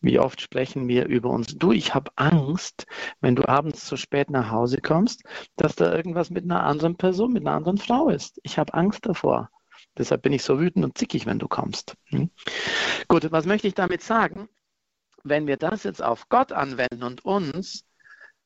Wie 0.00 0.18
oft 0.18 0.40
sprechen 0.40 0.88
wir 0.88 1.06
über 1.06 1.30
uns, 1.30 1.56
du, 1.56 1.70
ich 1.70 1.94
habe 1.94 2.10
Angst, 2.16 2.86
wenn 3.20 3.36
du 3.36 3.48
abends 3.48 3.86
zu 3.86 3.96
spät 3.96 4.30
nach 4.30 4.50
Hause 4.50 4.80
kommst, 4.80 5.22
dass 5.56 5.76
da 5.76 5.94
irgendwas 5.94 6.30
mit 6.30 6.44
einer 6.44 6.64
anderen 6.64 6.96
Person, 6.96 7.32
mit 7.32 7.46
einer 7.46 7.54
anderen 7.56 7.78
Frau 7.78 8.08
ist. 8.08 8.40
Ich 8.42 8.58
habe 8.58 8.74
Angst 8.74 9.06
davor. 9.06 9.48
Deshalb 9.98 10.22
bin 10.22 10.32
ich 10.32 10.42
so 10.42 10.60
wütend 10.60 10.84
und 10.84 10.96
zickig, 10.96 11.26
wenn 11.26 11.38
du 11.38 11.48
kommst. 11.48 11.96
Hm? 12.06 12.30
Gut, 13.08 13.30
was 13.30 13.46
möchte 13.46 13.66
ich 13.66 13.74
damit 13.74 14.02
sagen? 14.02 14.48
Wenn 15.24 15.46
wir 15.46 15.56
das 15.56 15.82
jetzt 15.82 16.02
auf 16.02 16.28
Gott 16.28 16.52
anwenden 16.52 17.02
und 17.02 17.24
uns, 17.24 17.84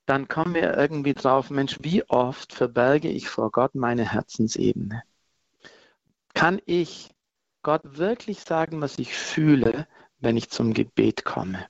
dann 0.07 0.29
kommen 0.29 0.55
wir 0.55 0.77
irgendwie 0.77 1.15
drauf, 1.15 1.51
Mensch, 1.51 1.79
wie 1.81 2.03
oft 2.09 2.53
verberge 2.53 3.09
ich 3.09 3.29
vor 3.29 3.51
Gott 3.51 3.75
meine 3.75 4.11
Herzensebene? 4.11 5.03
Kann 6.35 6.61
ich 6.65 7.11
Gott 7.63 7.83
wirklich 7.85 8.41
sagen, 8.41 8.81
was 8.81 8.99
ich 8.99 9.15
fühle, 9.15 9.87
wenn 10.19 10.37
ich 10.37 10.51
zum 10.51 10.73
Gebet 10.73 11.25
komme? 11.25 11.67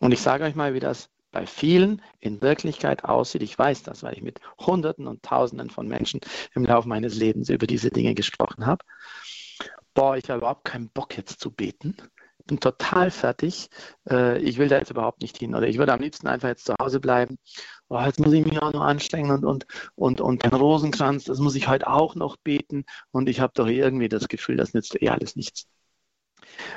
Und 0.00 0.12
ich 0.12 0.20
sage 0.20 0.44
euch 0.44 0.54
mal, 0.54 0.74
wie 0.74 0.80
das 0.80 1.08
bei 1.30 1.46
vielen 1.46 2.02
in 2.20 2.40
Wirklichkeit 2.40 3.04
aussieht. 3.04 3.42
Ich 3.42 3.58
weiß 3.58 3.82
das, 3.82 4.02
weil 4.02 4.14
ich 4.14 4.22
mit 4.22 4.40
Hunderten 4.58 5.06
und 5.06 5.22
Tausenden 5.22 5.70
von 5.70 5.86
Menschen 5.86 6.20
im 6.54 6.64
Laufe 6.64 6.88
meines 6.88 7.14
Lebens 7.14 7.48
über 7.48 7.66
diese 7.66 7.90
Dinge 7.90 8.14
gesprochen 8.14 8.66
habe. 8.66 8.84
Boah, 9.94 10.16
ich 10.16 10.28
habe 10.30 10.38
überhaupt 10.38 10.64
keinen 10.64 10.90
Bock 10.90 11.16
jetzt 11.16 11.40
zu 11.40 11.50
beten. 11.50 11.96
Ich 12.38 12.46
bin 12.46 12.60
total 12.60 13.10
fertig. 13.10 13.68
Äh, 14.08 14.38
ich 14.38 14.58
will 14.58 14.68
da 14.68 14.78
jetzt 14.78 14.90
überhaupt 14.90 15.20
nicht 15.20 15.36
hin. 15.36 15.54
Oder 15.54 15.66
ich 15.66 15.78
würde 15.78 15.92
am 15.92 16.00
liebsten 16.00 16.28
einfach 16.28 16.48
jetzt 16.48 16.64
zu 16.64 16.74
Hause 16.80 17.00
bleiben. 17.00 17.36
Oh, 17.88 18.00
jetzt 18.00 18.20
muss 18.20 18.32
ich 18.32 18.44
mich 18.44 18.62
auch 18.62 18.72
noch 18.72 18.82
anstrengen 18.82 19.30
und, 19.30 19.44
und, 19.44 19.66
und, 19.96 20.20
und 20.20 20.44
den 20.44 20.54
Rosenkranz, 20.54 21.24
das 21.24 21.40
muss 21.40 21.56
ich 21.56 21.68
heute 21.68 21.88
auch 21.88 22.14
noch 22.14 22.36
beten. 22.36 22.84
Und 23.10 23.28
ich 23.28 23.40
habe 23.40 23.52
doch 23.54 23.66
irgendwie 23.66 24.08
das 24.08 24.28
Gefühl, 24.28 24.56
das 24.56 24.72
nützt 24.72 25.00
eh 25.02 25.08
alles 25.08 25.36
nichts. 25.36 25.66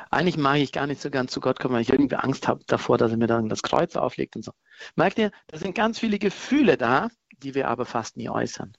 Eigentlich 0.09 0.37
mag 0.37 0.57
ich 0.57 0.71
gar 0.71 0.87
nicht 0.87 1.01
so 1.01 1.09
gern 1.09 1.27
zu 1.27 1.39
Gott 1.39 1.59
kommen, 1.59 1.73
weil 1.73 1.81
ich 1.81 1.89
irgendwie 1.89 2.15
Angst 2.15 2.47
habe 2.47 2.63
davor, 2.67 2.97
dass 2.97 3.11
er 3.11 3.17
mir 3.17 3.27
dann 3.27 3.49
das 3.49 3.63
Kreuz 3.63 3.95
auflegt 3.95 4.35
und 4.35 4.43
so. 4.43 4.51
Merkt 4.95 5.17
ihr, 5.19 5.31
da 5.47 5.57
sind 5.57 5.75
ganz 5.75 5.99
viele 5.99 6.19
Gefühle 6.19 6.77
da, 6.77 7.09
die 7.37 7.55
wir 7.55 7.67
aber 7.67 7.85
fast 7.85 8.17
nie 8.17 8.29
äußern. 8.29 8.73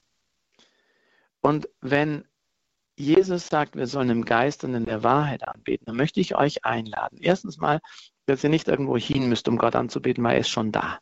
Und 1.41 1.67
wenn 1.81 2.25
Jesus 2.95 3.47
sagt, 3.47 3.75
wir 3.75 3.87
sollen 3.87 4.09
im 4.09 4.25
Geist 4.25 4.63
und 4.63 4.75
in 4.75 4.85
der 4.85 5.03
Wahrheit 5.03 5.47
anbeten, 5.47 5.85
dann 5.85 5.95
möchte 5.95 6.19
ich 6.19 6.35
euch 6.35 6.63
einladen. 6.63 7.17
Erstens 7.21 7.57
mal, 7.57 7.81
dass 8.25 8.43
ihr 8.43 8.49
nicht 8.49 8.67
irgendwo 8.67 8.97
hin 8.97 9.27
müsst, 9.27 9.47
um 9.47 9.57
Gott 9.57 9.75
anzubeten, 9.75 10.23
weil 10.23 10.35
er 10.35 10.41
ist 10.41 10.49
schon 10.49 10.71
da. 10.71 10.99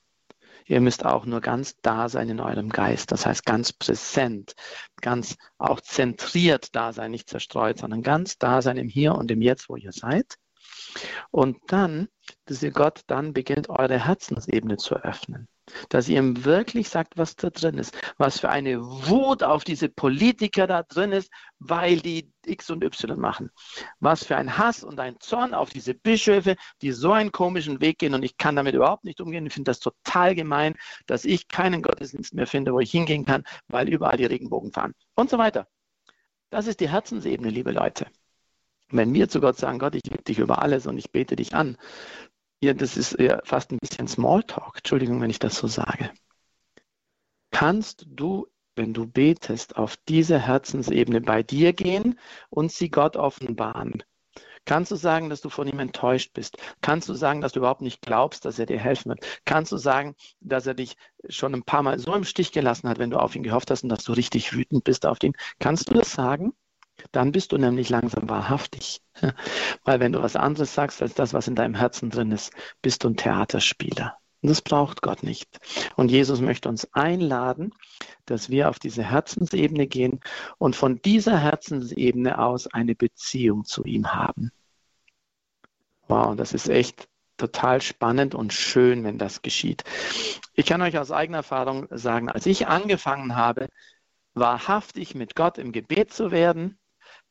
Ihr 0.66 0.82
müsst 0.82 1.06
auch 1.06 1.26
nur 1.26 1.42
ganz 1.42 1.76
da 1.82 2.10
sein 2.10 2.30
in 2.30 2.40
eurem 2.40 2.70
Geist. 2.70 3.12
Das 3.12 3.26
heißt 3.26 3.46
ganz 3.46 3.74
präsent, 3.74 4.56
ganz 5.02 5.38
auch 5.58 5.82
zentriert 5.82 6.76
da 6.76 6.94
sein, 6.94 7.12
nicht 7.12 7.30
zerstreut, 7.30 7.80
sondern 7.80 8.02
ganz 8.02 8.38
da 8.38 8.62
sein 8.62 8.78
im 8.78 8.90
Hier 8.90 9.16
und 9.16 9.32
im 9.32 9.42
Jetzt, 9.42 9.70
wo 9.70 9.76
ihr 9.76 9.92
seid. 9.92 10.36
Und 11.32 11.58
dann, 11.68 12.08
dass 12.46 12.64
ihr 12.64 12.72
Gott 12.72 13.02
dann 13.08 13.34
beginnt, 13.34 13.70
eure 13.70 14.06
Herzensebene 14.06 14.78
zu 14.78 14.96
öffnen 14.96 15.48
dass 15.90 16.08
ihr 16.08 16.20
ihm 16.20 16.44
wirklich 16.46 16.90
sagt, 16.90 17.18
was 17.18 17.36
da 17.36 17.50
drin 17.50 17.78
ist, 17.78 17.98
was 18.18 18.40
für 18.40 18.50
eine 18.50 18.82
Wut 18.82 19.44
auf 19.44 19.64
diese 19.64 19.90
Politiker 19.90 20.68
da 20.68 20.84
drin 20.84 21.12
ist, 21.12 21.32
weil 21.60 22.00
die 22.00 22.32
X 22.46 22.70
und 22.70 22.84
Y 22.84 23.20
machen, 23.20 23.52
was 24.00 24.24
für 24.24 24.36
ein 24.36 24.58
Hass 24.58 24.84
und 24.84 25.00
ein 25.00 25.20
Zorn 25.20 25.54
auf 25.54 25.70
diese 25.70 25.94
Bischöfe, 25.94 26.56
die 26.82 26.92
so 26.92 27.12
einen 27.12 27.32
komischen 27.32 27.82
Weg 27.82 28.00
gehen 28.00 28.14
und 28.14 28.24
ich 28.24 28.38
kann 28.38 28.56
damit 28.56 28.76
überhaupt 28.76 29.04
nicht 29.04 29.22
umgehen. 29.22 29.46
Ich 29.46 29.54
finde 29.54 29.70
das 29.70 29.80
total 29.80 30.36
gemein, 30.36 30.76
dass 31.06 31.26
ich 31.26 31.48
keinen 31.48 31.82
Gottesdienst 31.82 32.34
mehr 32.34 32.48
finde, 32.48 32.74
wo 32.74 32.80
ich 32.80 32.92
hingehen 32.92 33.26
kann, 33.26 33.44
weil 33.68 33.90
überall 33.90 34.18
die 34.18 34.26
Regenbogen 34.26 34.72
fahren 34.72 34.94
und 35.16 35.30
so 35.30 35.38
weiter. 35.38 35.68
Das 36.50 36.68
ist 36.68 36.80
die 36.82 36.90
Herzensebene, 36.90 37.50
liebe 37.50 37.72
Leute. 37.72 38.08
Wenn 38.90 39.14
wir 39.14 39.30
zu 39.30 39.40
Gott 39.40 39.58
sagen, 39.58 39.80
Gott, 39.80 39.96
ich 39.96 40.04
liebe 40.04 40.22
dich 40.22 40.40
über 40.40 40.62
alles 40.62 40.86
und 40.86 40.98
ich 40.98 41.12
bete 41.12 41.38
dich 41.38 41.56
an, 41.56 41.78
ja, 42.62 42.74
das 42.74 42.98
ist 42.98 43.20
ja 43.20 43.42
fast 43.44 43.72
ein 43.72 43.80
bisschen 43.80 44.08
Smalltalk. 44.08 44.78
Entschuldigung, 44.78 45.20
wenn 45.22 45.30
ich 45.30 45.40
das 45.40 45.56
so 45.56 45.68
sage. 45.68 46.12
Kannst 47.52 48.06
du, 48.08 48.48
wenn 48.76 48.94
du 48.94 49.06
betest, 49.08 49.76
auf 49.78 49.98
diese 50.08 50.40
Herzensebene 50.40 51.22
bei 51.22 51.44
dir 51.44 51.74
gehen 51.74 52.20
und 52.50 52.72
sie 52.72 52.90
Gott 52.90 53.18
offenbaren? 53.18 54.04
Kannst 54.66 54.92
du 54.92 54.96
sagen, 54.96 55.30
dass 55.30 55.42
du 55.42 55.50
von 55.50 55.68
ihm 55.68 55.80
enttäuscht 55.80 56.34
bist? 56.34 56.58
Kannst 56.82 57.10
du 57.10 57.16
sagen, 57.16 57.42
dass 57.42 57.54
du 57.54 57.60
überhaupt 57.60 57.82
nicht 57.82 58.02
glaubst, 58.02 58.46
dass 58.46 58.60
er 58.60 58.68
dir 58.68 58.80
helfen 58.80 59.10
wird? 59.10 59.26
Kannst 59.44 59.72
du 59.72 59.78
sagen, 59.78 60.16
dass 60.40 60.68
er 60.68 60.76
dich 60.76 60.96
schon 61.30 61.56
ein 61.56 61.64
paar 61.64 61.82
Mal 61.82 61.98
so 61.98 62.14
im 62.14 62.24
Stich 62.24 62.52
gelassen 62.52 62.88
hat, 62.88 63.00
wenn 63.00 63.10
du 63.10 63.18
auf 63.18 63.36
ihn 63.36 63.44
gehofft 63.44 63.72
hast 63.72 63.84
und 63.84 63.90
dass 63.90 64.04
du 64.04 64.14
richtig 64.14 64.54
wütend 64.54 64.84
bist 64.84 65.06
auf 65.06 65.18
ihn? 65.24 65.34
Kannst 65.60 65.90
du 65.90 65.96
das 65.96 66.12
sagen? 66.12 66.54
Dann 67.12 67.32
bist 67.32 67.52
du 67.52 67.58
nämlich 67.58 67.90
langsam 67.90 68.30
wahrhaftig. 68.30 69.02
Weil 69.84 70.00
wenn 70.00 70.12
du 70.12 70.22
was 70.22 70.36
anderes 70.36 70.74
sagst 70.74 71.02
als 71.02 71.14
das, 71.14 71.34
was 71.34 71.48
in 71.48 71.56
deinem 71.56 71.76
Herzen 71.76 72.10
drin 72.10 72.32
ist, 72.32 72.52
bist 72.82 73.04
du 73.04 73.10
ein 73.10 73.18
Theaterspieler. 73.18 74.18
Und 74.42 74.50
das 74.50 74.62
braucht 74.62 75.02
Gott 75.02 75.22
nicht. 75.24 75.60
Und 75.96 76.10
Jesus 76.10 76.42
möchte 76.42 76.68
uns 76.68 76.92
einladen, 76.94 77.74
dass 78.26 78.50
wir 78.50 78.70
auf 78.70 78.80
diese 78.80 79.04
Herzensebene 79.04 79.88
gehen 79.88 80.20
und 80.58 80.76
von 80.76 81.02
dieser 81.02 81.38
Herzensebene 81.38 82.40
aus 82.40 82.68
eine 82.68 82.96
Beziehung 82.96 83.66
zu 83.66 83.84
ihm 83.84 84.14
haben. 84.14 84.52
Wow, 86.08 86.36
das 86.36 86.54
ist 86.54 86.70
echt 86.70 87.08
total 87.38 87.82
spannend 87.82 88.36
und 88.36 88.54
schön, 88.54 89.04
wenn 89.04 89.18
das 89.18 89.42
geschieht. 89.42 89.84
Ich 90.54 90.66
kann 90.66 90.82
euch 90.82 90.98
aus 90.98 91.12
eigener 91.12 91.40
Erfahrung 91.40 91.88
sagen, 91.90 92.30
als 92.30 92.46
ich 92.46 92.68
angefangen 92.68 93.36
habe, 93.36 93.68
wahrhaftig 94.34 95.16
mit 95.16 95.36
Gott 95.36 95.58
im 95.58 95.72
Gebet 95.72 96.14
zu 96.14 96.32
werden, 96.32 96.78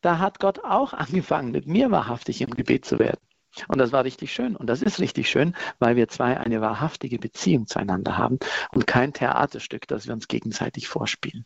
da 0.01 0.19
hat 0.19 0.39
Gott 0.41 0.65
auch 0.65 0.93
angefangen, 0.93 1.51
mit 1.51 1.67
mir 1.67 1.91
wahrhaftig 1.91 2.41
im 2.41 2.51
Gebet 2.51 2.85
zu 2.85 2.99
werden. 2.99 3.21
Und 3.69 3.79
das 3.79 3.93
war 3.93 4.05
richtig 4.05 4.33
schön. 4.33 4.57
Und 4.57 4.69
das 4.69 4.83
ist 4.83 5.01
richtig 5.01 5.29
schön, 5.29 5.57
weil 5.79 5.97
wir 5.97 6.09
zwei 6.09 6.39
eine 6.39 6.61
wahrhaftige 6.61 7.19
Beziehung 7.19 7.67
zueinander 7.67 8.17
haben 8.17 8.39
und 8.73 8.87
kein 8.87 9.13
Theaterstück, 9.13 9.89
das 9.89 10.07
wir 10.07 10.15
uns 10.15 10.29
gegenseitig 10.29 10.89
vorspielen. 10.89 11.45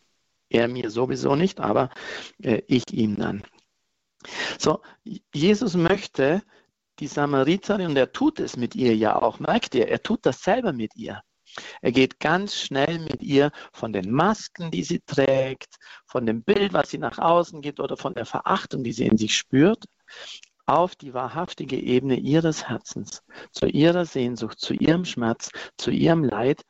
Er 0.50 0.68
mir 0.68 0.90
sowieso 0.90 1.34
nicht, 1.34 1.60
aber 1.60 1.90
äh, 2.42 2.62
ich 2.66 2.92
ihm 2.92 3.16
dann. 3.16 3.42
So, 4.58 4.82
Jesus 5.32 5.74
möchte 5.74 6.42
die 7.00 7.06
Samariterin, 7.06 7.88
und 7.88 7.96
er 7.96 8.12
tut 8.12 8.38
es 8.40 8.56
mit 8.56 8.74
ihr 8.74 8.94
ja 8.96 9.20
auch, 9.20 9.40
merkt 9.40 9.74
ihr, 9.74 9.88
er 9.88 10.02
tut 10.02 10.24
das 10.26 10.42
selber 10.42 10.72
mit 10.72 10.94
ihr. 10.94 11.22
Er 11.82 11.92
geht 11.92 12.20
ganz 12.20 12.56
schnell 12.56 12.98
mit 12.98 13.22
ihr 13.22 13.50
von 13.72 13.92
den 13.92 14.10
Masken, 14.10 14.70
die 14.70 14.82
sie 14.82 15.00
trägt, 15.00 15.76
von 16.06 16.26
dem 16.26 16.42
Bild, 16.42 16.72
was 16.72 16.90
sie 16.90 16.98
nach 16.98 17.18
außen 17.18 17.60
gibt 17.60 17.80
oder 17.80 17.96
von 17.96 18.14
der 18.14 18.26
Verachtung, 18.26 18.84
die 18.84 18.92
sie 18.92 19.06
in 19.06 19.16
sich 19.16 19.36
spürt, 19.36 19.84
auf 20.66 20.96
die 20.96 21.14
wahrhaftige 21.14 21.78
Ebene 21.78 22.16
ihres 22.16 22.68
Herzens, 22.68 23.22
zu 23.52 23.66
ihrer 23.66 24.06
Sehnsucht, 24.06 24.58
zu 24.58 24.74
ihrem 24.74 25.04
Schmerz, 25.04 25.50
zu 25.76 25.90
ihrem 25.90 26.24
Leid. 26.24 26.62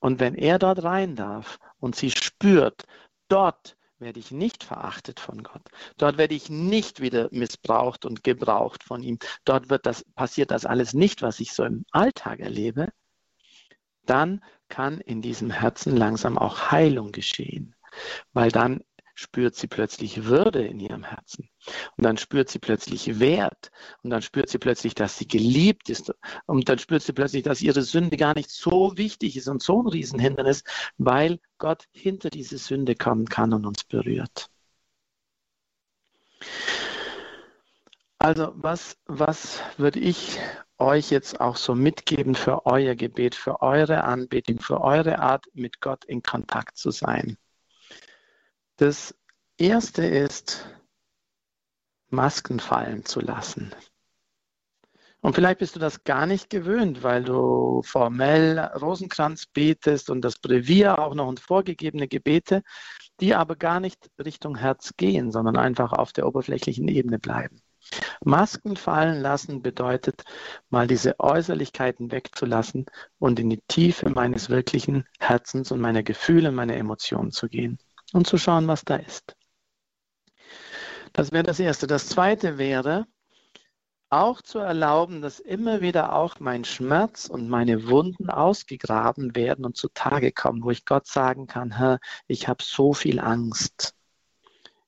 Und 0.00 0.20
wenn 0.20 0.34
er 0.34 0.58
dort 0.58 0.82
rein 0.82 1.16
darf 1.16 1.58
und 1.78 1.94
sie 1.94 2.10
spürt, 2.10 2.84
dort 3.28 3.76
werde 3.98 4.18
ich 4.18 4.32
nicht 4.32 4.64
verachtet 4.64 5.20
von 5.20 5.42
Gott. 5.42 5.62
Dort 5.96 6.18
werde 6.18 6.34
ich 6.34 6.50
nicht 6.50 7.00
wieder 7.00 7.28
missbraucht 7.30 8.04
und 8.04 8.24
gebraucht 8.24 8.82
von 8.82 9.02
ihm. 9.02 9.18
Dort 9.44 9.70
wird 9.70 9.86
das, 9.86 10.04
passiert 10.16 10.50
das 10.50 10.66
alles 10.66 10.92
nicht, 10.92 11.22
was 11.22 11.38
ich 11.38 11.52
so 11.52 11.64
im 11.64 11.84
Alltag 11.92 12.40
erlebe. 12.40 12.88
Dann 14.06 14.42
kann 14.68 15.00
in 15.00 15.22
diesem 15.22 15.50
Herzen 15.50 15.96
langsam 15.96 16.38
auch 16.38 16.70
Heilung 16.70 17.12
geschehen, 17.12 17.74
weil 18.32 18.50
dann 18.50 18.82
spürt 19.14 19.54
sie 19.54 19.66
plötzlich 19.66 20.24
Würde 20.24 20.64
in 20.66 20.80
ihrem 20.80 21.04
Herzen. 21.04 21.48
Und 21.96 22.04
dann 22.04 22.16
spürt 22.16 22.48
sie 22.48 22.58
plötzlich 22.58 23.20
Wert. 23.20 23.70
Und 24.02 24.10
dann 24.10 24.22
spürt 24.22 24.48
sie 24.48 24.58
plötzlich, 24.58 24.94
dass 24.94 25.18
sie 25.18 25.28
geliebt 25.28 25.88
ist. 25.90 26.12
Und 26.46 26.68
dann 26.68 26.78
spürt 26.78 27.02
sie 27.02 27.12
plötzlich, 27.12 27.42
dass 27.42 27.62
ihre 27.62 27.82
Sünde 27.82 28.16
gar 28.16 28.34
nicht 28.34 28.50
so 28.50 28.96
wichtig 28.96 29.36
ist 29.36 29.48
und 29.48 29.62
so 29.62 29.82
ein 29.82 29.86
Riesenhindernis, 29.86 30.64
weil 30.98 31.38
Gott 31.58 31.84
hinter 31.92 32.30
diese 32.30 32.58
Sünde 32.58 32.94
kommen 32.94 33.26
kann 33.26 33.52
und 33.52 33.66
uns 33.66 33.84
berührt. 33.84 34.48
Also 38.18 38.52
was, 38.54 38.96
was 39.06 39.60
würde 39.78 39.98
ich 39.98 40.38
euch 40.82 41.10
jetzt 41.10 41.40
auch 41.40 41.56
so 41.56 41.74
mitgeben 41.74 42.34
für 42.34 42.66
euer 42.66 42.94
Gebet, 42.94 43.34
für 43.34 43.62
eure 43.62 44.04
Anbetung, 44.04 44.60
für 44.60 44.80
eure 44.80 45.20
Art, 45.20 45.46
mit 45.54 45.80
Gott 45.80 46.04
in 46.04 46.22
Kontakt 46.22 46.76
zu 46.76 46.90
sein? 46.90 47.38
Das 48.76 49.14
erste 49.56 50.04
ist, 50.04 50.66
Masken 52.10 52.60
fallen 52.60 53.04
zu 53.04 53.20
lassen. 53.20 53.74
Und 55.20 55.34
vielleicht 55.34 55.60
bist 55.60 55.76
du 55.76 55.80
das 55.80 56.02
gar 56.02 56.26
nicht 56.26 56.50
gewöhnt, 56.50 57.04
weil 57.04 57.22
du 57.22 57.82
formell 57.84 58.58
Rosenkranz 58.58 59.46
betest 59.46 60.10
und 60.10 60.20
das 60.20 60.40
Brevier 60.40 60.98
auch 60.98 61.14
noch 61.14 61.28
und 61.28 61.38
vorgegebene 61.38 62.08
Gebete, 62.08 62.62
die 63.20 63.34
aber 63.34 63.54
gar 63.54 63.78
nicht 63.78 64.10
Richtung 64.22 64.56
Herz 64.56 64.94
gehen, 64.96 65.30
sondern 65.30 65.56
einfach 65.56 65.92
auf 65.92 66.12
der 66.12 66.26
oberflächlichen 66.26 66.88
Ebene 66.88 67.20
bleiben. 67.20 67.62
Masken 68.24 68.76
fallen 68.76 69.20
lassen 69.20 69.62
bedeutet, 69.62 70.24
mal 70.70 70.86
diese 70.86 71.18
Äußerlichkeiten 71.18 72.10
wegzulassen 72.12 72.86
und 73.18 73.38
in 73.38 73.50
die 73.50 73.62
Tiefe 73.68 74.10
meines 74.10 74.48
wirklichen 74.50 75.06
Herzens 75.18 75.72
und 75.72 75.80
meiner 75.80 76.02
Gefühle, 76.02 76.52
meiner 76.52 76.76
Emotionen 76.76 77.32
zu 77.32 77.48
gehen 77.48 77.78
und 78.12 78.26
zu 78.26 78.38
schauen, 78.38 78.68
was 78.68 78.84
da 78.84 78.96
ist. 78.96 79.36
Das 81.12 81.32
wäre 81.32 81.42
das 81.42 81.60
Erste. 81.60 81.86
Das 81.86 82.06
Zweite 82.06 82.58
wäre, 82.58 83.06
auch 84.08 84.42
zu 84.42 84.58
erlauben, 84.58 85.22
dass 85.22 85.40
immer 85.40 85.80
wieder 85.80 86.14
auch 86.14 86.38
mein 86.38 86.64
Schmerz 86.64 87.26
und 87.26 87.48
meine 87.48 87.88
Wunden 87.88 88.28
ausgegraben 88.28 89.34
werden 89.34 89.64
und 89.64 89.76
zutage 89.76 90.32
kommen, 90.32 90.62
wo 90.62 90.70
ich 90.70 90.84
Gott 90.84 91.06
sagen 91.06 91.46
kann, 91.46 91.98
ich 92.26 92.46
habe 92.46 92.62
so 92.62 92.92
viel 92.92 93.20
Angst. 93.20 93.94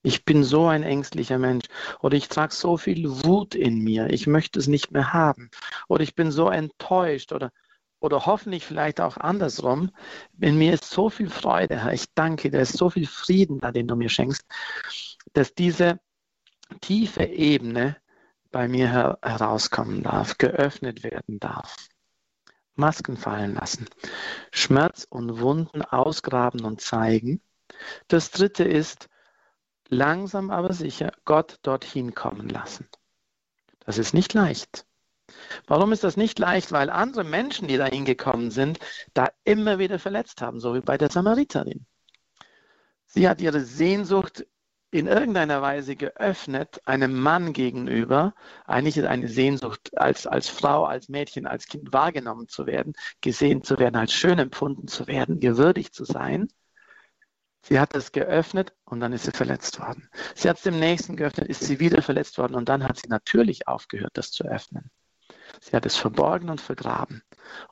Ich 0.05 0.27
bin 0.27 0.45
so 0.45 0.67
ein 0.67 0.83
ängstlicher 0.83 1.39
Mensch 1.39 1.65
oder 2.01 2.17
ich 2.17 2.29
trage 2.29 2.55
so 2.55 2.77
viel 2.77 3.09
Wut 3.25 3.55
in 3.55 3.79
mir, 3.79 4.11
ich 4.11 4.27
möchte 4.27 4.59
es 4.59 4.69
nicht 4.69 4.93
mehr 4.93 5.15
haben 5.15 5.51
oder 5.89 6.03
ich 6.03 6.15
bin 6.15 6.31
so 6.31 6.51
enttäuscht 6.51 7.33
oder 7.33 7.51
oder 8.01 8.27
hoffentlich 8.27 8.67
vielleicht 8.67 9.01
auch 9.01 9.17
andersrum. 9.17 9.91
In 10.39 10.59
mir 10.59 10.75
ist 10.75 10.91
so 10.91 11.09
viel 11.09 11.31
Freude, 11.31 11.83
Herr. 11.83 11.95
Ich 11.95 12.05
danke 12.15 12.51
dir, 12.51 12.61
ist 12.61 12.77
so 12.77 12.91
viel 12.91 13.07
Frieden 13.07 13.61
da, 13.61 13.73
den 13.73 13.89
du 13.89 13.97
mir 13.97 14.11
schenkst, 14.11 14.45
dass 15.33 15.55
diese 15.55 15.99
tiefe 16.83 17.25
Ebene 17.25 17.97
bei 18.53 18.69
mir 18.69 18.91
her 18.91 19.19
herauskommen 19.23 20.03
darf, 20.03 20.37
geöffnet 20.37 21.03
werden 21.03 21.41
darf. 21.41 21.77
Masken 22.75 23.17
fallen 23.17 23.55
lassen, 23.55 23.89
Schmerz 24.53 25.07
und 25.09 25.41
Wunden 25.41 25.81
ausgraben 25.81 26.63
und 26.67 26.83
zeigen. 26.83 27.41
Das 28.09 28.31
dritte 28.31 28.65
ist, 28.65 29.09
langsam 29.89 30.51
aber 30.51 30.73
sicher 30.73 31.13
Gott 31.25 31.59
dorthin 31.63 32.15
kommen 32.15 32.49
lassen. 32.49 32.89
Das 33.81 33.99
ist 33.99 34.15
nicht 34.15 34.33
leicht. 34.35 34.87
Warum 35.67 35.93
ist 35.93 36.05
das 36.05 36.17
nicht 36.17 36.39
leicht? 36.39 36.73
Weil 36.73 36.91
andere 36.91 37.25
Menschen, 37.25 37.69
die 37.69 37.77
da 37.77 37.87
hingekommen 37.87 38.51
sind, 38.51 38.79
da 39.15 39.29
immer 39.45 39.79
wieder 39.79 39.99
verletzt 39.99 40.43
haben, 40.43 40.61
so 40.61 40.75
wie 40.75 40.81
bei 40.81 40.99
der 40.99 41.11
Samariterin. 41.11 41.87
Sie 43.07 43.29
hat 43.29 43.41
ihre 43.41 43.61
Sehnsucht 43.61 44.47
in 44.91 45.09
irgendeiner 45.09 45.61
Weise 45.61 45.97
geöffnet, 45.97 46.81
einem 46.85 47.19
Mann 47.19 47.53
gegenüber, 47.53 48.33
eigentlich 48.65 48.97
ist 48.97 49.07
eine 49.07 49.27
Sehnsucht 49.27 49.91
als, 49.99 50.27
als 50.27 50.49
Frau, 50.49 50.85
als 50.85 51.09
Mädchen, 51.09 51.47
als 51.47 51.67
Kind 51.67 51.93
wahrgenommen 51.93 52.47
zu 52.47 52.67
werden, 52.67 52.93
gesehen 53.21 53.65
zu 53.65 53.79
werden, 53.81 53.97
als 53.97 54.13
schön 54.13 54.39
empfunden 54.39 54.87
zu 54.87 55.09
werden, 55.09 55.41
gewürdigt 55.41 55.95
zu 55.95 56.05
sein. 56.05 56.49
Sie 57.67 57.81
hat 57.81 57.95
es 57.95 58.13
geöffnet 58.13 58.75
und 58.85 59.01
dann 59.01 59.15
ist 59.15 59.25
sie 59.25 59.33
verletzt 59.33 59.81
worden. 59.81 60.11
Sie 60.35 60.51
hat 60.51 60.59
es 60.59 60.63
dem 60.65 60.79
Nächsten 60.79 61.17
geöffnet, 61.17 61.49
ist 61.49 61.63
sie 61.63 61.81
wieder 61.81 62.03
verletzt 62.03 62.37
worden 62.37 62.57
und 62.57 62.69
dann 62.69 62.85
hat 62.85 62.99
sie 62.99 63.09
natürlich 63.09 63.67
aufgehört, 63.67 64.13
das 64.15 64.31
zu 64.31 64.45
öffnen. 64.45 64.91
Sie 65.61 65.75
hat 65.75 65.87
es 65.87 65.97
verborgen 65.97 66.51
und 66.51 66.61
vergraben. 66.61 67.23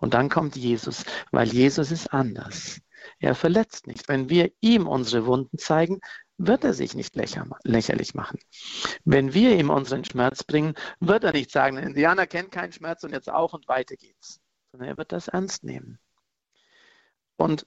Und 0.01 0.15
dann 0.15 0.31
kommt 0.31 0.57
Jesus, 0.57 1.05
weil 1.31 1.49
Jesus 1.49 1.91
ist 1.91 2.13
anders. 2.13 2.81
Er 3.19 3.35
verletzt 3.35 3.87
nicht. 3.87 4.09
Wenn 4.09 4.31
wir 4.31 4.51
ihm 4.61 4.87
unsere 4.87 5.27
Wunden 5.27 5.59
zeigen, 5.59 6.01
wird 6.39 6.65
er 6.65 6.73
sich 6.73 6.95
nicht 6.95 7.15
lächerlich 7.15 8.15
machen. 8.15 8.39
Wenn 9.05 9.35
wir 9.35 9.59
ihm 9.59 9.69
unseren 9.69 10.05
Schmerz 10.05 10.43
bringen, 10.43 10.75
wird 11.01 11.25
er 11.25 11.33
nicht 11.33 11.51
sagen, 11.51 11.77
ein 11.77 11.89
Indianer 11.89 12.27
kennt 12.27 12.51
keinen 12.51 12.73
Schmerz 12.73 13.05
und 13.05 13.13
jetzt 13.13 13.31
auch 13.31 13.53
und 13.53 13.69
weiter 13.69 13.97
geht's. 13.97 14.41
Sondern 14.71 14.89
er 14.89 14.97
wird 14.97 15.13
das 15.13 15.29
ernst 15.29 15.65
nehmen. 15.65 15.99
Und 17.37 17.67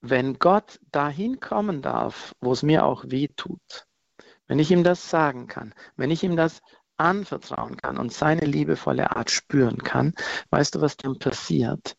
wenn 0.00 0.38
Gott 0.38 0.80
dahin 0.92 1.40
kommen 1.40 1.82
darf, 1.82 2.34
wo 2.40 2.52
es 2.52 2.62
mir 2.62 2.84
auch 2.84 3.04
weh 3.08 3.28
tut, 3.28 3.86
wenn 4.46 4.58
ich 4.58 4.70
ihm 4.70 4.84
das 4.84 5.10
sagen 5.10 5.46
kann, 5.46 5.74
wenn 5.96 6.10
ich 6.10 6.22
ihm 6.22 6.36
das 6.36 6.62
anvertrauen 6.96 7.76
kann 7.76 7.98
und 7.98 8.12
seine 8.12 8.46
liebevolle 8.46 9.16
Art 9.16 9.30
spüren 9.30 9.78
kann, 9.78 10.14
weißt 10.50 10.76
du, 10.76 10.80
was 10.80 10.96
dann 10.96 11.18
passiert? 11.18 11.96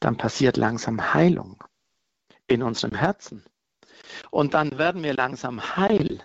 Dann 0.00 0.16
passiert 0.16 0.56
langsam 0.56 1.14
Heilung 1.14 1.62
in 2.46 2.62
unserem 2.62 2.94
Herzen. 2.94 3.44
Und 4.30 4.54
dann 4.54 4.78
werden 4.78 5.02
wir 5.02 5.14
langsam 5.14 5.76
heil. 5.76 6.20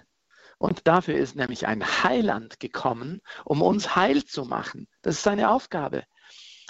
Und 0.57 0.87
dafür 0.87 1.15
ist 1.15 1.35
nämlich 1.35 1.67
ein 1.67 1.83
Heiland 2.03 2.59
gekommen, 2.59 3.21
um 3.43 3.61
uns 3.61 3.95
heil 3.95 4.23
zu 4.25 4.45
machen. 4.45 4.87
Das 5.01 5.15
ist 5.15 5.23
seine 5.23 5.51
Aufgabe. 5.51 6.03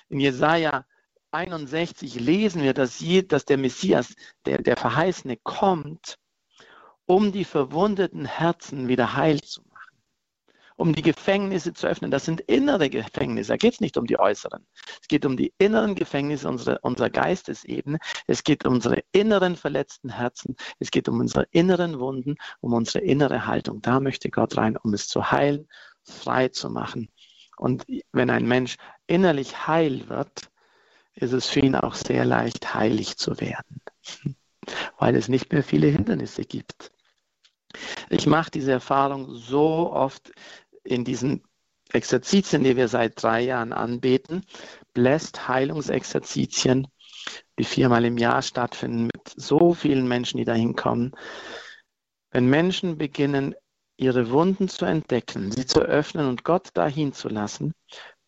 In 0.10 0.20
Jesaja 0.20 0.86
61 1.36 2.20
lesen 2.20 2.64
wir, 2.64 2.74
dass, 2.74 3.04
dass 3.28 3.46
der 3.46 3.58
Messias, 3.58 4.16
der, 4.46 4.62
der 4.62 4.78
Verheißene, 4.78 5.38
kommt, 5.38 6.18
um 7.06 7.32
die 7.32 7.46
verwundeten 7.46 8.26
Herzen 8.26 8.88
wieder 8.88 9.16
heil 9.16 9.42
zu 9.42 9.62
machen 9.62 9.76
um 10.78 10.94
die 10.94 11.02
Gefängnisse 11.02 11.74
zu 11.74 11.88
öffnen. 11.88 12.12
Das 12.12 12.26
sind 12.26 12.42
innere 12.42 12.90
Gefängnisse. 12.90 13.50
Da 13.50 13.58
geht 13.58 13.76
es 13.76 13.80
nicht 13.80 13.98
um 13.98 14.06
die 14.06 14.20
äußeren. 14.20 14.66
Es 15.02 15.08
geht 15.08 15.26
um 15.26 15.38
die 15.38 15.54
inneren 15.58 15.96
Gefängnisse 15.96 16.48
unserer, 16.48 16.80
unserer 16.82 17.10
Geistesebene. 17.10 18.00
Es 18.28 18.44
geht 18.44 18.66
um 18.66 18.76
unsere 18.76 19.04
inneren 19.12 19.56
verletzten 19.56 20.10
Herzen. 20.10 20.56
Es 20.80 20.92
geht 20.92 21.08
um 21.08 21.20
unsere 21.20 21.48
inneren 21.52 22.00
Wunden, 22.00 22.36
um 22.60 22.74
unsere 22.74 23.00
innere 23.04 23.48
Haltung. 23.48 23.82
Da 23.82 24.00
möchte 24.00 24.30
Gott 24.30 24.58
rein, 24.58 24.78
um 24.78 24.94
es 24.94 25.08
zu 25.08 25.32
heilen, 25.32 25.68
frei 26.04 26.50
zu 26.50 26.70
machen. 26.70 27.10
Und 27.58 27.86
wenn 28.12 28.30
ein 28.30 28.46
Mensch 28.46 28.76
innerlich 29.08 29.68
heil 29.68 30.10
wird, 30.10 30.50
ist 31.16 31.34
es 31.34 31.48
für 31.48 31.62
ihn 31.62 31.76
auch 31.76 31.96
sehr 31.96 32.26
leicht, 32.26 32.74
heilig 32.74 33.18
zu 33.18 33.40
werden, 33.40 33.82
weil 35.00 35.16
es 35.16 35.28
nicht 35.28 35.52
mehr 35.52 35.64
viele 35.64 35.88
Hindernisse 35.88 36.44
gibt. 36.44 36.92
Ich 38.10 38.28
mache 38.28 38.52
diese 38.52 38.72
Erfahrung 38.72 39.36
so 39.36 39.92
oft 39.92 40.32
in 40.84 41.04
diesen 41.04 41.44
Exerzitien, 41.92 42.64
die 42.64 42.76
wir 42.76 42.88
seit 42.88 43.22
drei 43.22 43.42
Jahren 43.42 43.74
anbeten, 43.74 44.46
Blessed 44.94 45.48
Heilungsexerzitien, 45.48 46.88
die 47.58 47.64
viermal 47.64 48.06
im 48.06 48.18
Jahr 48.18 48.42
stattfinden 48.42 49.06
mit 49.06 49.34
so 49.36 49.74
vielen 49.74 50.08
Menschen, 50.08 50.38
die 50.38 50.46
da 50.46 50.54
hinkommen. 50.54 51.16
Wenn 52.32 52.48
Menschen 52.48 52.98
beginnen, 52.98 53.56
ihre 53.98 54.30
Wunden 54.30 54.68
zu 54.68 54.86
entdecken, 54.86 55.52
sie 55.52 55.66
zu 55.66 55.80
öffnen 55.80 56.28
und 56.28 56.44
Gott 56.44 56.70
dahin 56.74 57.14
zu 57.14 57.30
lassen, 57.30 57.74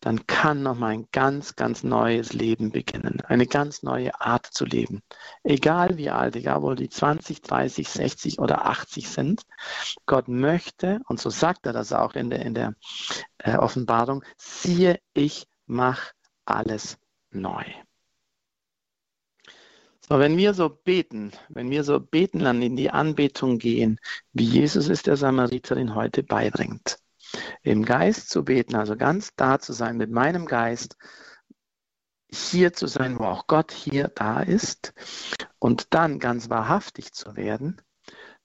dann 0.00 0.26
kann 0.26 0.62
nochmal 0.62 0.92
ein 0.92 1.08
ganz, 1.12 1.56
ganz 1.56 1.82
neues 1.82 2.32
Leben 2.32 2.70
beginnen. 2.70 3.20
Eine 3.22 3.46
ganz 3.46 3.82
neue 3.82 4.20
Art 4.20 4.46
zu 4.46 4.64
leben. 4.64 5.02
Egal 5.42 5.96
wie 5.96 6.10
alt, 6.10 6.36
egal 6.36 6.62
wo 6.62 6.74
die 6.74 6.88
20, 6.88 7.42
30, 7.42 7.88
60 7.88 8.38
oder 8.38 8.66
80 8.66 9.08
sind. 9.08 9.42
Gott 10.06 10.28
möchte, 10.28 11.00
und 11.08 11.20
so 11.20 11.30
sagt 11.30 11.66
er 11.66 11.72
das 11.72 11.92
auch 11.92 12.14
in 12.14 12.30
der, 12.30 12.44
in 12.44 12.54
der 12.54 12.74
äh, 13.38 13.56
Offenbarung, 13.56 14.24
siehe, 14.36 15.00
ich 15.14 15.48
mach 15.66 16.12
alles 16.44 16.98
neu. 17.30 17.64
So, 20.08 20.18
wenn 20.18 20.38
wir 20.38 20.54
so 20.54 20.70
beten, 20.70 21.32
wenn 21.50 21.70
wir 21.70 21.84
so 21.84 22.00
beten, 22.00 22.38
dann 22.38 22.62
in 22.62 22.76
die 22.76 22.90
Anbetung 22.90 23.58
gehen, 23.58 24.00
wie 24.32 24.44
Jesus 24.44 24.88
es 24.88 25.02
der 25.02 25.18
Samariterin 25.18 25.94
heute 25.94 26.22
beibringt, 26.22 26.98
im 27.62 27.84
Geist 27.84 28.30
zu 28.30 28.44
beten, 28.44 28.76
also 28.76 28.96
ganz 28.96 29.34
da 29.36 29.58
zu 29.58 29.72
sein 29.72 29.96
mit 29.96 30.10
meinem 30.10 30.46
Geist, 30.46 30.96
hier 32.30 32.72
zu 32.72 32.86
sein, 32.86 33.18
wo 33.18 33.24
auch 33.24 33.46
Gott 33.46 33.72
hier 33.72 34.08
da 34.08 34.40
ist 34.40 34.92
und 35.58 35.94
dann 35.94 36.18
ganz 36.18 36.50
wahrhaftig 36.50 37.12
zu 37.12 37.36
werden, 37.36 37.80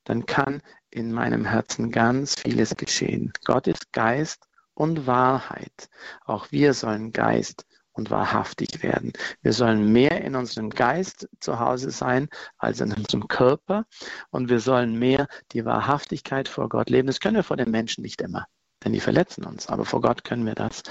dann 0.03 0.25
kann 0.25 0.61
in 0.89 1.11
meinem 1.11 1.45
Herzen 1.45 1.91
ganz 1.91 2.39
vieles 2.39 2.75
geschehen. 2.75 3.33
Gott 3.45 3.67
ist 3.67 3.91
Geist 3.91 4.47
und 4.73 5.07
Wahrheit. 5.07 5.89
Auch 6.25 6.51
wir 6.51 6.73
sollen 6.73 7.11
Geist 7.11 7.65
und 7.91 8.09
wahrhaftig 8.09 8.83
werden. 8.83 9.13
Wir 9.41 9.53
sollen 9.53 9.91
mehr 9.91 10.21
in 10.21 10.35
unserem 10.35 10.69
Geist 10.69 11.29
zu 11.39 11.59
Hause 11.59 11.91
sein 11.91 12.29
als 12.57 12.81
in 12.81 12.91
unserem 12.91 13.27
Körper 13.27 13.85
und 14.31 14.49
wir 14.49 14.59
sollen 14.59 14.97
mehr 14.97 15.27
die 15.51 15.65
Wahrhaftigkeit 15.65 16.47
vor 16.47 16.69
Gott 16.69 16.89
leben. 16.89 17.07
Das 17.07 17.19
können 17.19 17.35
wir 17.35 17.43
vor 17.43 17.57
den 17.57 17.71
Menschen 17.71 18.01
nicht 18.01 18.21
immer 18.21 18.47
denn 18.83 18.93
die 18.93 18.99
verletzen 18.99 19.45
uns. 19.45 19.67
Aber 19.67 19.85
vor 19.85 20.01
Gott 20.01 20.23
können 20.23 20.45
wir 20.45 20.55
das 20.55 20.83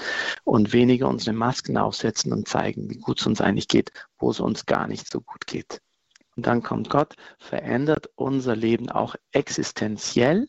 und 0.43 0.73
weniger 0.73 1.07
unsere 1.07 1.35
Masken 1.35 1.77
aufsetzen 1.77 2.33
und 2.33 2.47
zeigen, 2.47 2.89
wie 2.89 2.97
gut 2.97 3.19
es 3.19 3.27
uns 3.27 3.41
eigentlich 3.41 3.67
geht, 3.67 3.91
wo 4.17 4.31
es 4.31 4.39
uns 4.39 4.65
gar 4.65 4.87
nicht 4.87 5.11
so 5.11 5.21
gut 5.21 5.47
geht. 5.47 5.81
Und 6.35 6.47
dann 6.47 6.63
kommt 6.63 6.89
Gott, 6.89 7.15
verändert 7.37 8.09
unser 8.15 8.55
Leben 8.55 8.89
auch 8.89 9.15
existenziell 9.31 10.47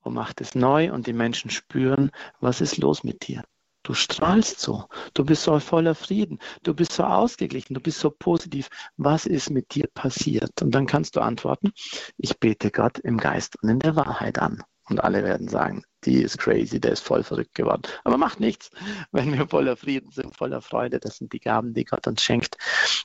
und 0.00 0.14
macht 0.14 0.40
es 0.40 0.54
neu 0.54 0.92
und 0.92 1.06
die 1.06 1.12
Menschen 1.12 1.50
spüren, 1.50 2.10
was 2.40 2.60
ist 2.60 2.76
los 2.76 3.02
mit 3.04 3.26
dir. 3.26 3.44
Du 3.82 3.94
strahlst 3.94 4.60
so, 4.60 4.86
du 5.14 5.24
bist 5.24 5.44
so 5.44 5.58
voller 5.60 5.94
Frieden, 5.94 6.40
du 6.62 6.74
bist 6.74 6.92
so 6.92 7.04
ausgeglichen, 7.04 7.72
du 7.72 7.80
bist 7.80 8.00
so 8.00 8.10
positiv. 8.10 8.68
Was 8.98 9.24
ist 9.24 9.48
mit 9.48 9.74
dir 9.74 9.86
passiert? 9.94 10.60
Und 10.60 10.74
dann 10.74 10.86
kannst 10.86 11.16
du 11.16 11.20
antworten, 11.20 11.72
ich 12.18 12.38
bete 12.38 12.70
Gott 12.70 12.98
im 12.98 13.16
Geist 13.16 13.56
und 13.62 13.70
in 13.70 13.78
der 13.78 13.96
Wahrheit 13.96 14.38
an. 14.38 14.62
Und 14.88 15.02
alle 15.02 15.22
werden 15.22 15.48
sagen, 15.48 15.84
die 16.04 16.22
ist 16.22 16.38
crazy, 16.38 16.80
der 16.80 16.92
ist 16.92 17.04
voll 17.04 17.22
verrückt 17.22 17.54
geworden. 17.54 17.82
Aber 18.04 18.16
macht 18.16 18.40
nichts, 18.40 18.70
wenn 19.12 19.32
wir 19.32 19.46
voller 19.46 19.76
Frieden 19.76 20.10
sind, 20.10 20.36
voller 20.36 20.62
Freude. 20.62 20.98
Das 20.98 21.18
sind 21.18 21.32
die 21.32 21.40
Gaben, 21.40 21.74
die 21.74 21.84
Gott 21.84 22.06
uns 22.06 22.22
schenkt. 22.22 22.56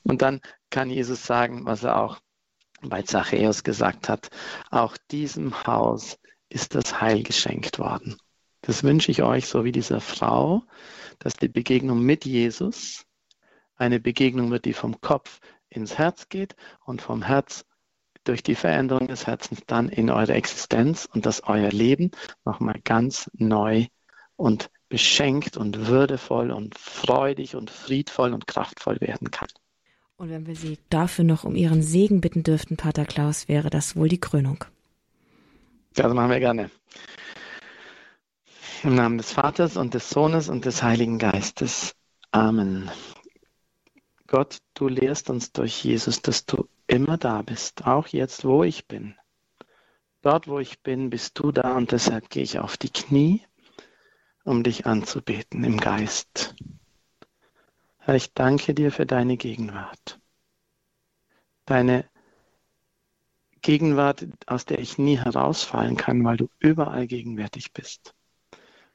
Und 0.03 0.21
dann 0.21 0.41
kann 0.69 0.89
Jesus 0.89 1.25
sagen, 1.25 1.65
was 1.65 1.83
er 1.83 1.97
auch 1.97 2.19
bei 2.81 3.01
Zachäus 3.01 3.63
gesagt 3.63 4.09
hat, 4.09 4.29
auch 4.69 4.97
diesem 5.11 5.65
Haus 5.65 6.17
ist 6.49 6.75
das 6.75 7.01
Heil 7.01 7.23
geschenkt 7.23 7.79
worden. 7.79 8.17
Das 8.61 8.83
wünsche 8.83 9.11
ich 9.11 9.23
euch, 9.23 9.47
so 9.47 9.65
wie 9.65 9.71
dieser 9.71 9.99
Frau, 9.99 10.63
dass 11.19 11.33
die 11.33 11.49
Begegnung 11.49 12.01
mit 12.01 12.25
Jesus 12.25 13.05
eine 13.75 13.99
Begegnung 13.99 14.51
wird, 14.51 14.65
die 14.65 14.73
vom 14.73 15.01
Kopf 15.01 15.39
ins 15.69 15.97
Herz 15.97 16.29
geht 16.29 16.55
und 16.85 17.01
vom 17.01 17.23
Herz 17.23 17.65
durch 18.23 18.43
die 18.43 18.55
Veränderung 18.55 19.07
des 19.07 19.27
Herzens 19.27 19.61
dann 19.67 19.89
in 19.89 20.09
eure 20.09 20.33
Existenz 20.33 21.07
und 21.11 21.25
dass 21.25 21.43
euer 21.43 21.69
Leben 21.69 22.11
nochmal 22.45 22.79
ganz 22.83 23.29
neu 23.33 23.87
und 24.35 24.69
beschenkt 24.89 25.57
und 25.57 25.87
würdevoll 25.87 26.51
und 26.51 26.77
freudig 26.77 27.55
und 27.55 27.69
friedvoll 27.69 28.33
und 28.33 28.47
kraftvoll 28.47 29.01
werden 29.01 29.31
kann. 29.31 29.47
Und 30.17 30.29
wenn 30.29 30.45
wir 30.45 30.55
Sie 30.55 30.77
dafür 30.89 31.25
noch 31.25 31.43
um 31.43 31.55
Ihren 31.55 31.81
Segen 31.81 32.21
bitten 32.21 32.43
dürften, 32.43 32.77
Pater 32.77 33.05
Klaus, 33.05 33.47
wäre 33.47 33.69
das 33.69 33.95
wohl 33.95 34.07
die 34.07 34.19
Krönung. 34.19 34.63
Das 35.95 36.13
machen 36.13 36.31
wir 36.31 36.39
gerne. 36.39 36.69
Im 38.83 38.95
Namen 38.95 39.17
des 39.17 39.31
Vaters 39.31 39.77
und 39.77 39.93
des 39.93 40.09
Sohnes 40.09 40.49
und 40.49 40.65
des 40.65 40.83
Heiligen 40.83 41.17
Geistes. 41.17 41.95
Amen. 42.31 42.89
Gott, 44.33 44.63
du 44.73 44.87
lehrst 44.87 45.29
uns 45.29 45.51
durch 45.51 45.83
Jesus, 45.83 46.23
dass 46.23 46.47
du 46.47 46.67
immer 46.87 47.19
da 47.19 47.43
bist, 47.43 47.85
auch 47.85 48.07
jetzt, 48.07 48.43
wo 48.45 48.63
ich 48.63 48.87
bin. 48.87 49.13
Dort, 50.23 50.47
wo 50.47 50.57
ich 50.57 50.81
bin, 50.81 51.11
bist 51.11 51.37
du 51.37 51.51
da 51.51 51.77
und 51.77 51.91
deshalb 51.91 52.31
gehe 52.31 52.41
ich 52.41 52.57
auf 52.57 52.75
die 52.75 52.89
Knie, 52.89 53.45
um 54.43 54.63
dich 54.63 54.87
anzubeten 54.87 55.63
im 55.63 55.79
Geist. 55.79 56.55
Herr, 57.99 58.15
ich 58.15 58.33
danke 58.33 58.73
dir 58.73 58.91
für 58.91 59.05
deine 59.05 59.37
Gegenwart. 59.37 60.19
Deine 61.67 62.09
Gegenwart, 63.61 64.25
aus 64.47 64.65
der 64.65 64.79
ich 64.79 64.97
nie 64.97 65.19
herausfallen 65.19 65.95
kann, 65.95 66.25
weil 66.25 66.37
du 66.37 66.49
überall 66.57 67.05
gegenwärtig 67.05 67.71
bist. 67.71 68.15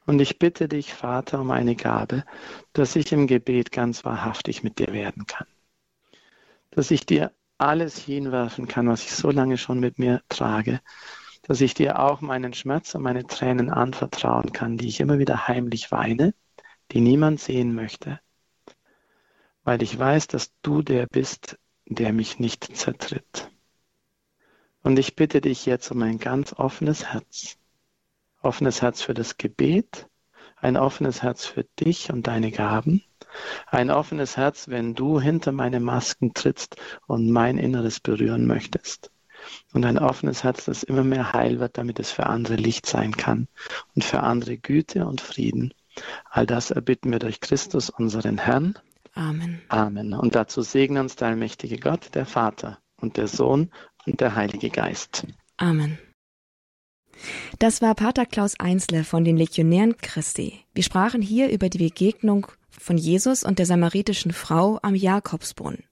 Und 0.09 0.19
ich 0.21 0.39
bitte 0.39 0.67
dich, 0.67 0.95
Vater, 0.95 1.39
um 1.39 1.51
eine 1.51 1.75
Gabe, 1.75 2.23
dass 2.73 2.95
ich 2.95 3.11
im 3.11 3.27
Gebet 3.27 3.71
ganz 3.71 4.03
wahrhaftig 4.05 4.63
mit 4.63 4.79
dir 4.79 4.91
werden 4.91 5.27
kann. 5.27 5.45
Dass 6.71 6.89
ich 6.89 7.05
dir 7.05 7.31
alles 7.59 7.95
hinwerfen 7.99 8.67
kann, 8.67 8.87
was 8.87 9.03
ich 9.03 9.11
so 9.11 9.29
lange 9.29 9.59
schon 9.59 9.79
mit 9.79 9.99
mir 9.99 10.23
trage, 10.27 10.81
dass 11.43 11.61
ich 11.61 11.75
dir 11.75 11.99
auch 11.99 12.21
meinen 12.21 12.55
Schmerz 12.55 12.95
und 12.95 13.03
meine 13.03 13.27
Tränen 13.27 13.69
anvertrauen 13.69 14.51
kann, 14.51 14.77
die 14.77 14.87
ich 14.87 14.99
immer 14.99 15.19
wieder 15.19 15.47
heimlich 15.47 15.91
weine, 15.91 16.33
die 16.91 17.01
niemand 17.01 17.39
sehen 17.39 17.75
möchte, 17.75 18.19
weil 19.63 19.83
ich 19.83 19.99
weiß, 19.99 20.25
dass 20.25 20.51
du 20.63 20.81
der 20.81 21.05
bist, 21.05 21.59
der 21.85 22.13
mich 22.13 22.39
nicht 22.39 22.75
zertritt. 22.75 23.51
Und 24.81 24.97
ich 24.97 25.15
bitte 25.15 25.39
dich 25.39 25.67
jetzt 25.67 25.91
um 25.91 26.01
ein 26.01 26.17
ganz 26.17 26.53
offenes 26.53 27.13
Herz, 27.13 27.58
offenes 28.41 28.81
Herz 28.81 29.01
für 29.01 29.13
das 29.13 29.37
Gebet, 29.37 30.07
ein 30.57 30.77
offenes 30.77 31.23
Herz 31.23 31.45
für 31.45 31.65
dich 31.79 32.11
und 32.11 32.27
deine 32.27 32.51
Gaben 32.51 33.03
ein 33.67 33.91
offenes 33.91 34.37
Herz, 34.37 34.67
wenn 34.67 34.95
du 34.95 35.19
hinter 35.19 35.51
meine 35.51 35.79
Masken 35.79 36.33
trittst 36.33 36.75
und 37.07 37.29
mein 37.31 37.57
Inneres 37.57 37.99
berühren 37.99 38.45
möchtest. 38.45 39.11
Und 39.73 39.85
ein 39.85 39.97
offenes 39.97 40.43
Herz, 40.43 40.65
das 40.65 40.83
immer 40.83 41.03
mehr 41.03 41.31
heil 41.31 41.59
wird, 41.59 41.77
damit 41.77 41.99
es 41.99 42.11
für 42.11 42.25
andere 42.25 42.55
Licht 42.55 42.85
sein 42.85 43.15
kann 43.15 43.47
und 43.95 44.03
für 44.03 44.21
andere 44.21 44.57
Güte 44.57 45.05
und 45.05 45.21
Frieden. 45.21 45.73
All 46.29 46.45
das 46.45 46.71
erbitten 46.71 47.11
wir 47.11 47.19
durch 47.19 47.39
Christus, 47.39 47.89
unseren 47.89 48.37
Herrn. 48.37 48.77
Amen. 49.13 49.61
Amen. 49.69 50.13
Und 50.13 50.35
dazu 50.35 50.61
segne 50.61 50.99
uns 50.99 51.15
der 51.15 51.29
allmächtige 51.29 51.77
Gott, 51.77 52.13
der 52.15 52.25
Vater 52.25 52.79
und 52.97 53.17
der 53.17 53.27
Sohn 53.27 53.71
und 54.05 54.19
der 54.21 54.35
Heilige 54.35 54.69
Geist. 54.69 55.25
Amen. 55.57 55.97
Das 57.59 57.81
war 57.81 57.95
Pater 57.95 58.25
Klaus 58.25 58.59
Einsle 58.59 59.03
von 59.03 59.23
den 59.23 59.37
Legionären 59.37 59.97
Christi. 59.97 60.59
Wir 60.73 60.83
sprachen 60.83 61.21
hier 61.21 61.49
über 61.49 61.69
die 61.69 61.77
Begegnung 61.77 62.47
von 62.69 62.97
Jesus 62.97 63.43
und 63.43 63.59
der 63.59 63.65
samaritischen 63.65 64.31
Frau 64.31 64.79
am 64.81 64.95
Jakobsbrunnen. 64.95 65.83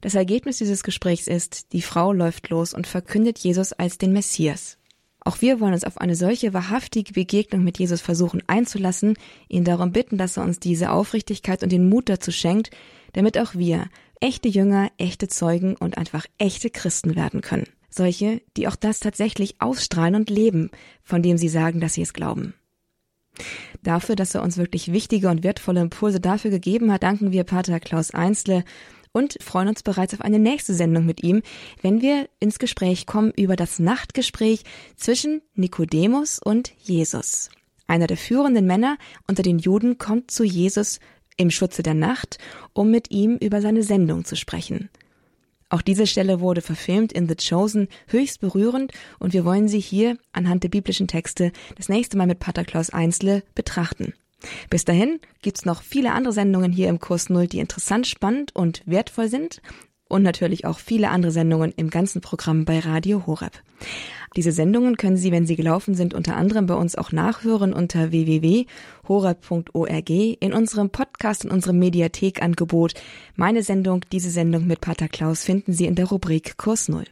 Das 0.00 0.14
Ergebnis 0.14 0.58
dieses 0.58 0.82
Gesprächs 0.82 1.26
ist, 1.26 1.72
die 1.72 1.82
Frau 1.82 2.12
läuft 2.12 2.48
los 2.48 2.74
und 2.74 2.86
verkündet 2.86 3.38
Jesus 3.38 3.72
als 3.72 3.98
den 3.98 4.12
Messias. 4.12 4.78
Auch 5.22 5.42
wir 5.42 5.60
wollen 5.60 5.74
uns 5.74 5.84
auf 5.84 5.98
eine 5.98 6.16
solche 6.16 6.54
wahrhaftige 6.54 7.12
Begegnung 7.12 7.62
mit 7.62 7.78
Jesus 7.78 8.00
versuchen 8.00 8.42
einzulassen, 8.46 9.18
ihn 9.48 9.64
darum 9.64 9.92
bitten, 9.92 10.16
dass 10.16 10.38
er 10.38 10.44
uns 10.44 10.60
diese 10.60 10.90
Aufrichtigkeit 10.90 11.62
und 11.62 11.70
den 11.70 11.88
Mut 11.88 12.08
dazu 12.08 12.32
schenkt, 12.32 12.70
damit 13.12 13.36
auch 13.38 13.54
wir 13.54 13.88
echte 14.20 14.48
Jünger, 14.48 14.90
echte 14.96 15.28
Zeugen 15.28 15.76
und 15.76 15.98
einfach 15.98 16.26
echte 16.38 16.70
Christen 16.70 17.16
werden 17.16 17.42
können. 17.42 17.66
Solche, 17.90 18.40
die 18.56 18.68
auch 18.68 18.76
das 18.76 19.00
tatsächlich 19.00 19.60
ausstrahlen 19.60 20.14
und 20.14 20.30
leben, 20.30 20.70
von 21.02 21.22
dem 21.22 21.36
sie 21.36 21.48
sagen, 21.48 21.80
dass 21.80 21.94
sie 21.94 22.02
es 22.02 22.12
glauben. 22.12 22.54
Dafür, 23.82 24.16
dass 24.16 24.34
er 24.34 24.42
uns 24.42 24.56
wirklich 24.56 24.92
wichtige 24.92 25.28
und 25.28 25.42
wertvolle 25.42 25.80
Impulse 25.80 26.20
dafür 26.20 26.50
gegeben 26.50 26.92
hat, 26.92 27.02
danken 27.02 27.32
wir 27.32 27.44
Pater 27.44 27.80
Klaus 27.80 28.12
Einsle 28.12 28.64
und 29.12 29.38
freuen 29.42 29.68
uns 29.68 29.82
bereits 29.82 30.14
auf 30.14 30.20
eine 30.20 30.38
nächste 30.38 30.74
Sendung 30.74 31.04
mit 31.04 31.22
ihm, 31.22 31.42
wenn 31.82 32.00
wir 32.00 32.28
ins 32.38 32.58
Gespräch 32.58 33.06
kommen 33.06 33.32
über 33.36 33.56
das 33.56 33.78
Nachtgespräch 33.78 34.62
zwischen 34.96 35.42
Nikodemus 35.54 36.38
und 36.38 36.72
Jesus. 36.78 37.50
Einer 37.86 38.06
der 38.06 38.16
führenden 38.16 38.66
Männer 38.66 38.98
unter 39.26 39.42
den 39.42 39.58
Juden 39.58 39.98
kommt 39.98 40.30
zu 40.30 40.44
Jesus 40.44 41.00
im 41.36 41.50
Schutze 41.50 41.82
der 41.82 41.94
Nacht, 41.94 42.38
um 42.72 42.90
mit 42.90 43.10
ihm 43.10 43.36
über 43.36 43.60
seine 43.60 43.82
Sendung 43.82 44.24
zu 44.24 44.36
sprechen. 44.36 44.90
Auch 45.70 45.82
diese 45.82 46.06
Stelle 46.06 46.40
wurde 46.40 46.60
verfilmt 46.60 47.12
in 47.12 47.28
The 47.28 47.36
Chosen, 47.36 47.88
höchst 48.08 48.40
berührend 48.40 48.92
und 49.20 49.32
wir 49.32 49.44
wollen 49.44 49.68
sie 49.68 49.80
hier 49.80 50.18
anhand 50.32 50.64
der 50.64 50.68
biblischen 50.68 51.06
Texte 51.06 51.52
das 51.76 51.88
nächste 51.88 52.18
Mal 52.18 52.26
mit 52.26 52.40
Pater 52.40 52.64
Klaus 52.64 52.90
Einzle 52.90 53.44
betrachten. 53.54 54.12
Bis 54.68 54.84
dahin 54.84 55.20
gibt's 55.42 55.64
noch 55.64 55.82
viele 55.82 56.12
andere 56.12 56.32
Sendungen 56.32 56.72
hier 56.72 56.88
im 56.88 56.98
Kurs 56.98 57.30
Null, 57.30 57.46
die 57.46 57.60
interessant, 57.60 58.06
spannend 58.06 58.54
und 58.54 58.82
wertvoll 58.84 59.28
sind 59.28 59.62
und 60.08 60.22
natürlich 60.22 60.64
auch 60.64 60.78
viele 60.78 61.10
andere 61.10 61.30
Sendungen 61.30 61.72
im 61.76 61.88
ganzen 61.88 62.20
Programm 62.20 62.64
bei 62.64 62.80
Radio 62.80 63.26
Horeb. 63.26 63.52
Diese 64.36 64.52
Sendungen 64.52 64.96
können 64.96 65.16
Sie, 65.16 65.32
wenn 65.32 65.44
sie 65.44 65.56
gelaufen 65.56 65.94
sind, 65.94 66.14
unter 66.14 66.36
anderem 66.36 66.66
bei 66.66 66.74
uns 66.74 66.94
auch 66.94 67.10
nachhören 67.10 67.72
unter 67.72 68.12
www.horeb.org 68.12 70.10
in 70.10 70.52
unserem 70.52 70.90
Podcast, 70.90 71.44
in 71.44 71.50
unserem 71.50 71.80
Mediathekangebot. 71.80 72.94
Meine 73.34 73.64
Sendung, 73.64 74.04
diese 74.12 74.30
Sendung 74.30 74.68
mit 74.68 74.80
Pater 74.80 75.08
Klaus 75.08 75.42
finden 75.42 75.72
Sie 75.72 75.86
in 75.86 75.96
der 75.96 76.06
Rubrik 76.06 76.56
Kurs 76.58 76.88
Null. 76.88 77.06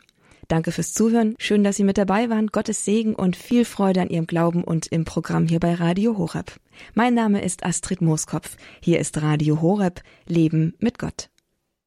Danke 0.46 0.70
fürs 0.72 0.94
Zuhören. 0.94 1.34
Schön, 1.38 1.64
dass 1.64 1.76
Sie 1.76 1.84
mit 1.84 1.98
dabei 1.98 2.30
waren. 2.30 2.46
Gottes 2.46 2.84
Segen 2.84 3.14
und 3.14 3.36
viel 3.36 3.64
Freude 3.66 4.00
an 4.00 4.08
Ihrem 4.08 4.26
Glauben 4.26 4.64
und 4.64 4.86
im 4.86 5.04
Programm 5.04 5.46
hier 5.46 5.60
bei 5.60 5.74
Radio 5.74 6.16
Horeb. 6.16 6.52
Mein 6.94 7.14
Name 7.14 7.42
ist 7.42 7.64
Astrid 7.64 8.00
Mooskopf. 8.00 8.56
Hier 8.80 8.98
ist 9.00 9.20
Radio 9.20 9.60
Horeb. 9.60 10.02
Leben 10.26 10.74
mit 10.78 10.98
Gott. 10.98 11.28